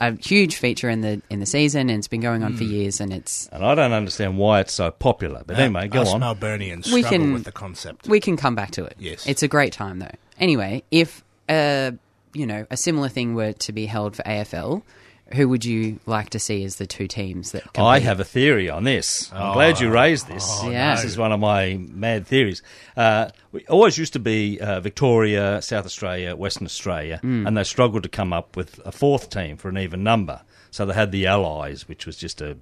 a 0.00 0.12
huge 0.16 0.56
feature 0.56 0.88
in 0.90 1.00
the 1.02 1.22
in 1.30 1.40
the 1.40 1.46
season, 1.46 1.88
and 1.88 1.98
it's 1.98 2.08
been 2.08 2.20
going 2.20 2.42
on 2.42 2.52
Hmm. 2.52 2.58
for 2.58 2.64
years. 2.64 3.00
And 3.00 3.12
it's 3.12 3.48
And 3.52 3.64
I 3.64 3.74
don't 3.74 3.92
understand 3.92 4.38
why 4.38 4.60
it's 4.60 4.72
so 4.72 4.90
popular. 4.90 5.42
But 5.46 5.58
anyway, 5.58 5.88
go 5.88 6.02
Us 6.02 6.12
on. 6.12 6.20
Melburnians 6.20 6.92
We 6.92 7.02
struggle 7.02 7.10
can- 7.26 7.32
with 7.32 7.44
the 7.44 7.52
concept. 7.52 8.08
we 8.08 8.20
can 8.20 8.36
come 8.36 8.54
back 8.54 8.72
to 8.72 8.84
it. 8.84 8.96
Yes. 8.98 9.26
it's 9.26 9.42
a 9.42 9.48
great 9.48 9.72
time 9.72 9.98
though. 10.00 10.10
Anyway, 10.38 10.82
if 10.90 11.22
uh, 11.48 11.92
you 12.32 12.46
know 12.46 12.66
a 12.70 12.76
similar 12.76 13.08
thing 13.08 13.34
were 13.34 13.52
to 13.52 13.72
be 13.72 13.86
held 13.86 14.16
for 14.16 14.22
AFL, 14.24 14.82
who 15.32 15.48
would 15.48 15.64
you 15.64 15.98
like 16.06 16.30
to 16.30 16.38
see 16.38 16.64
as 16.64 16.76
the 16.76 16.86
two 16.86 17.06
teams 17.08 17.52
that? 17.52 17.62
Compete? 17.62 17.80
I 17.84 17.98
have 18.00 18.20
a 18.20 18.24
theory 18.24 18.68
on 18.68 18.84
this. 18.84 19.30
I'm 19.32 19.54
glad 19.54 19.80
you 19.80 19.90
raised 19.90 20.28
this. 20.28 20.44
Oh, 20.62 20.70
Yeah. 20.70 20.94
This 20.96 21.04
is 21.04 21.16
one 21.18 21.32
of 21.32 21.40
my 21.40 21.76
mad 21.90 22.26
theories. 22.26 22.62
Uh, 22.96 23.30
we 23.50 23.64
always 23.66 23.96
used 23.98 24.12
to 24.12 24.18
be 24.18 24.60
uh, 24.60 24.80
Victoria, 24.80 25.60
South 25.62 25.86
Australia, 25.86 26.36
Western 26.36 26.66
Australia, 26.66 27.18
Hmm. 27.22 27.46
and 27.46 27.56
they 27.56 27.64
struggled 27.64 28.02
to 28.02 28.08
come 28.08 28.32
up 28.32 28.56
with 28.56 28.80
a 28.84 28.92
fourth 28.92 29.30
team 29.30 29.56
for 29.56 29.68
an 29.68 29.78
even 29.78 30.02
number. 30.02 30.42
So 30.70 30.84
they 30.86 30.94
had 30.94 31.10
the 31.12 31.26
Allies, 31.26 31.88
which 31.88 32.04
was 32.06 32.16
just 32.16 32.40
a, 32.40 32.56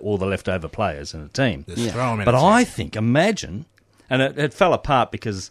all 0.00 0.18
the 0.18 0.26
leftover 0.26 0.68
players 0.68 1.14
in 1.14 1.20
a 1.22 1.28
team. 1.28 1.64
Just 1.68 1.92
throw 1.92 2.12
'em 2.12 2.20
in 2.20 2.24
But 2.24 2.34
a 2.34 2.38
team. 2.38 2.46
I 2.46 2.64
think, 2.64 2.94
imagine, 2.96 3.64
and 4.10 4.20
it, 4.20 4.38
it 4.38 4.52
fell 4.54 4.74
apart 4.74 5.10
because 5.12 5.50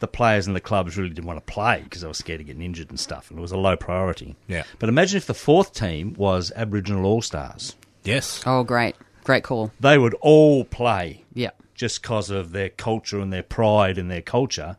the 0.00 0.08
players 0.08 0.46
and 0.46 0.54
the 0.54 0.60
clubs 0.60 0.96
really 0.96 1.08
didn't 1.10 1.26
want 1.26 1.44
to 1.44 1.52
play 1.52 1.80
because 1.84 2.02
they 2.02 2.06
were 2.08 2.14
scared 2.14 2.40
of 2.40 2.46
getting 2.46 2.62
injured 2.62 2.90
and 2.90 3.00
stuff, 3.00 3.30
and 3.30 3.38
it 3.38 3.42
was 3.42 3.52
a 3.52 3.56
low 3.56 3.76
priority. 3.76 4.36
Yeah. 4.46 4.64
But 4.78 4.88
imagine 4.88 5.16
if 5.16 5.26
the 5.26 5.34
fourth 5.34 5.72
team 5.74 6.14
was 6.18 6.52
Aboriginal 6.54 7.04
All 7.06 7.22
Stars 7.22 7.74
Yes. 8.04 8.42
Oh, 8.46 8.62
great, 8.62 8.94
great 9.24 9.42
call. 9.42 9.72
they 9.80 9.98
would 9.98 10.14
all 10.20 10.64
play 10.64 11.24
Yeah. 11.34 11.50
just 11.74 12.02
because 12.02 12.30
of 12.30 12.52
their 12.52 12.68
culture 12.68 13.20
and 13.20 13.32
their 13.32 13.42
pride 13.42 13.98
in 13.98 14.08
their 14.08 14.22
culture. 14.22 14.76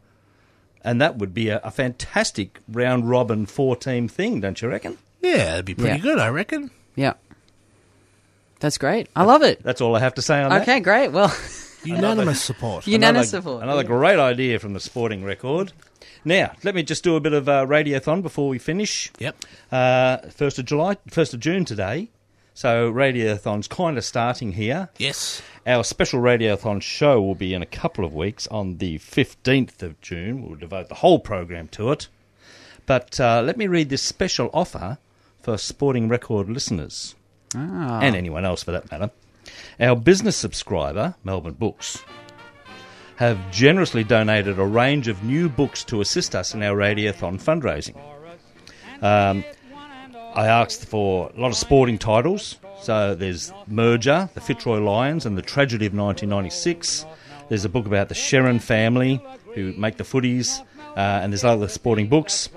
And 0.83 1.01
that 1.01 1.17
would 1.17 1.33
be 1.33 1.49
a, 1.49 1.59
a 1.63 1.71
fantastic 1.71 2.59
round 2.69 3.09
robin 3.09 3.45
four 3.45 3.75
team 3.75 4.07
thing, 4.07 4.39
don't 4.39 4.61
you 4.61 4.69
reckon? 4.69 4.97
Yeah, 5.21 5.37
that'd 5.45 5.65
be 5.65 5.73
pretty 5.75 5.97
Yeah. 5.97 6.01
good, 6.03 6.19
I 6.19 6.29
reckon. 6.29 6.71
Yeah. 6.95 7.13
That's 8.59 8.77
great. 8.77 9.07
I 9.15 9.23
love 9.23 9.43
it. 9.43 9.61
That's 9.63 9.81
all 9.81 9.95
I 9.95 9.99
have 9.99 10.13
to 10.15 10.21
say 10.21 10.41
on 10.41 10.49
that. 10.49 10.61
Okay, 10.63 10.79
great. 10.79 11.09
Well, 11.11 11.27
Unanimous 11.83 12.41
support. 12.41 12.85
unanimous 12.87 13.31
another, 13.33 13.41
support. 13.43 13.63
Another 13.63 13.83
great 13.83 14.19
idea 14.19 14.59
from 14.59 14.73
the 14.73 14.79
sporting 14.79 15.23
record. 15.23 15.71
Now, 16.25 16.51
let 16.63 16.75
me 16.75 16.83
just 16.83 17.03
do 17.03 17.15
a 17.15 17.19
bit 17.19 17.33
of 17.33 17.47
uh, 17.47 17.65
radiothon 17.65 18.21
before 18.21 18.49
we 18.49 18.59
finish. 18.59 19.11
Yep. 19.19 19.35
Uh, 19.71 20.17
1st 20.27 20.59
of 20.59 20.65
July, 20.65 20.95
1st 21.09 21.33
of 21.35 21.39
June 21.39 21.63
today. 21.65 22.09
So 22.53 22.91
radiothon's 22.91 23.67
kind 23.67 23.97
of 23.97 24.03
starting 24.03 24.53
here. 24.53 24.89
Yes. 24.97 25.41
Our 25.65 25.83
special 25.83 26.19
radiothon 26.19 26.81
show 26.81 27.21
will 27.21 27.35
be 27.35 27.53
in 27.53 27.61
a 27.61 27.65
couple 27.67 28.03
of 28.03 28.13
weeks 28.13 28.47
on 28.47 28.79
the 28.79 28.97
15th 28.99 29.83
of 29.83 30.01
June. 30.01 30.41
We'll 30.45 30.57
devote 30.57 30.89
the 30.89 30.95
whole 30.95 31.19
program 31.19 31.67
to 31.69 31.91
it. 31.91 32.07
But 32.87 33.19
uh, 33.19 33.41
let 33.45 33.57
me 33.57 33.67
read 33.67 33.89
this 33.89 34.01
special 34.01 34.49
offer 34.53 34.97
for 35.41 35.57
Sporting 35.57 36.09
Record 36.09 36.49
listeners, 36.49 37.15
Ah. 37.55 37.99
and 38.01 38.15
anyone 38.15 38.43
else 38.43 38.63
for 38.63 38.71
that 38.71 38.89
matter. 38.91 39.11
Our 39.79 39.95
business 39.95 40.35
subscriber, 40.35 41.15
Melbourne 41.23 41.53
Books, 41.53 42.03
have 43.17 43.51
generously 43.51 44.03
donated 44.03 44.59
a 44.59 44.65
range 44.65 45.07
of 45.07 45.23
new 45.23 45.49
books 45.49 45.83
to 45.85 46.01
assist 46.01 46.35
us 46.35 46.53
in 46.53 46.61
our 46.61 46.75
radiothon 46.75 47.41
fundraising. 47.41 47.97
Um, 49.01 49.43
I 50.35 50.47
asked 50.47 50.85
for 50.85 51.31
a 51.35 51.39
lot 51.39 51.47
of 51.47 51.55
sporting 51.55 51.97
titles. 51.97 52.57
So 52.81 53.15
there's 53.15 53.51
Merger, 53.65 54.29
the 54.35 54.41
Fitzroy 54.41 54.79
Lions, 54.79 55.25
and 55.25 55.35
the 55.35 55.41
Tragedy 55.41 55.87
of 55.87 55.93
1996. 55.93 57.05
There's 57.49 57.65
a 57.65 57.69
book 57.69 57.87
about 57.87 58.09
the 58.09 58.15
Sherrin 58.15 58.61
family 58.61 59.19
who 59.55 59.73
make 59.73 59.97
the 59.97 60.03
footies, 60.03 60.59
uh, 60.95 60.99
and 60.99 61.33
there's 61.33 61.43
other 61.43 61.67
sporting 61.67 62.07
books. 62.07 62.49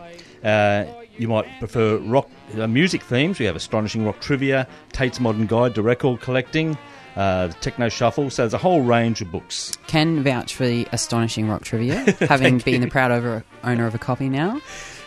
Uh, 0.44 0.84
you 1.20 1.28
might 1.28 1.46
prefer 1.58 1.98
rock 1.98 2.30
uh, 2.58 2.66
music 2.66 3.02
themes. 3.02 3.38
We 3.38 3.44
have 3.44 3.54
Astonishing 3.54 4.06
Rock 4.06 4.20
Trivia, 4.20 4.66
Tate's 4.92 5.20
Modern 5.20 5.46
Guide 5.46 5.74
to 5.74 5.82
Record 5.82 6.22
Collecting, 6.22 6.78
uh, 7.14 7.48
the 7.48 7.54
Techno 7.54 7.90
Shuffle. 7.90 8.30
So 8.30 8.42
there's 8.42 8.54
a 8.54 8.58
whole 8.58 8.80
range 8.80 9.20
of 9.20 9.30
books. 9.30 9.76
Can 9.86 10.22
vouch 10.22 10.54
for 10.54 10.66
the 10.66 10.88
astonishing 10.92 11.46
rock 11.46 11.62
trivia, 11.62 12.10
having 12.20 12.56
been 12.58 12.80
the 12.80 12.88
proud 12.88 13.10
over, 13.10 13.44
owner 13.64 13.86
of 13.86 13.94
a 13.94 13.98
copy 13.98 14.30
now. 14.30 14.62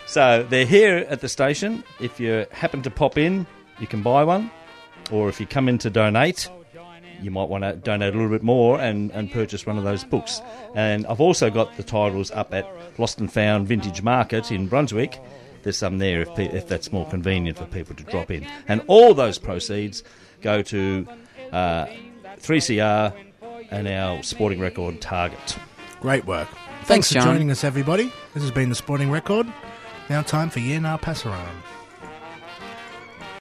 So 0.05 0.45
they're 0.47 0.67
here 0.67 0.97
at 1.09 1.21
the 1.21 1.29
station. 1.29 1.83
If 1.99 2.19
you 2.19 2.45
happen 2.51 2.83
to 2.83 2.91
pop 2.91 3.17
in, 3.17 3.47
you 3.79 3.87
can 3.87 4.03
buy 4.03 4.23
one. 4.23 4.51
Or 5.11 5.29
if 5.29 5.39
you 5.39 5.47
come 5.47 5.67
in 5.67 5.79
to 5.79 5.89
donate, 5.89 6.47
you 7.23 7.31
might 7.31 7.49
want 7.49 7.63
to 7.63 7.73
donate 7.73 8.13
a 8.13 8.17
little 8.17 8.29
bit 8.29 8.43
more 8.43 8.79
and, 8.79 9.09
and 9.11 9.31
purchase 9.31 9.65
one 9.65 9.79
of 9.79 9.83
those 9.83 10.03
books. 10.03 10.41
And 10.75 11.07
I've 11.07 11.21
also 11.21 11.49
got 11.49 11.75
the 11.75 11.83
titles 11.83 12.29
up 12.29 12.53
at 12.53 12.67
Lost 12.99 13.19
and 13.19 13.33
Found 13.33 13.67
Vintage 13.67 14.03
Market 14.03 14.51
in 14.51 14.67
Brunswick. 14.67 15.19
There's 15.63 15.77
some 15.77 15.97
there 15.97 16.21
if, 16.21 16.35
pe- 16.35 16.51
if 16.51 16.67
that's 16.67 16.91
more 16.91 17.07
convenient 17.09 17.57
for 17.57 17.65
people 17.65 17.95
to 17.95 18.03
drop 18.03 18.29
in. 18.29 18.45
And 18.67 18.81
all 18.87 19.13
those 19.13 19.37
proceeds 19.39 20.03
go 20.41 20.61
to 20.61 21.07
uh, 21.51 21.87
3CR 22.37 23.13
and 23.71 23.87
our 23.87 24.21
sporting 24.23 24.59
record 24.59 25.01
target. 25.01 25.57
Great 26.01 26.25
work. 26.25 26.47
Thanks, 26.83 27.07
for 27.07 27.13
John. 27.15 27.23
joining 27.23 27.49
us, 27.49 27.63
everybody. 27.63 28.11
This 28.33 28.43
has 28.43 28.51
been 28.51 28.67
the 28.69 28.75
Sporting 28.75 29.09
Record. 29.09 29.47
Now 30.09 30.21
time 30.21 30.49
for 30.49 30.59
Yeah 30.59 30.79
Nah 30.79 30.97
Pass 30.97 31.25
Around. 31.25 31.63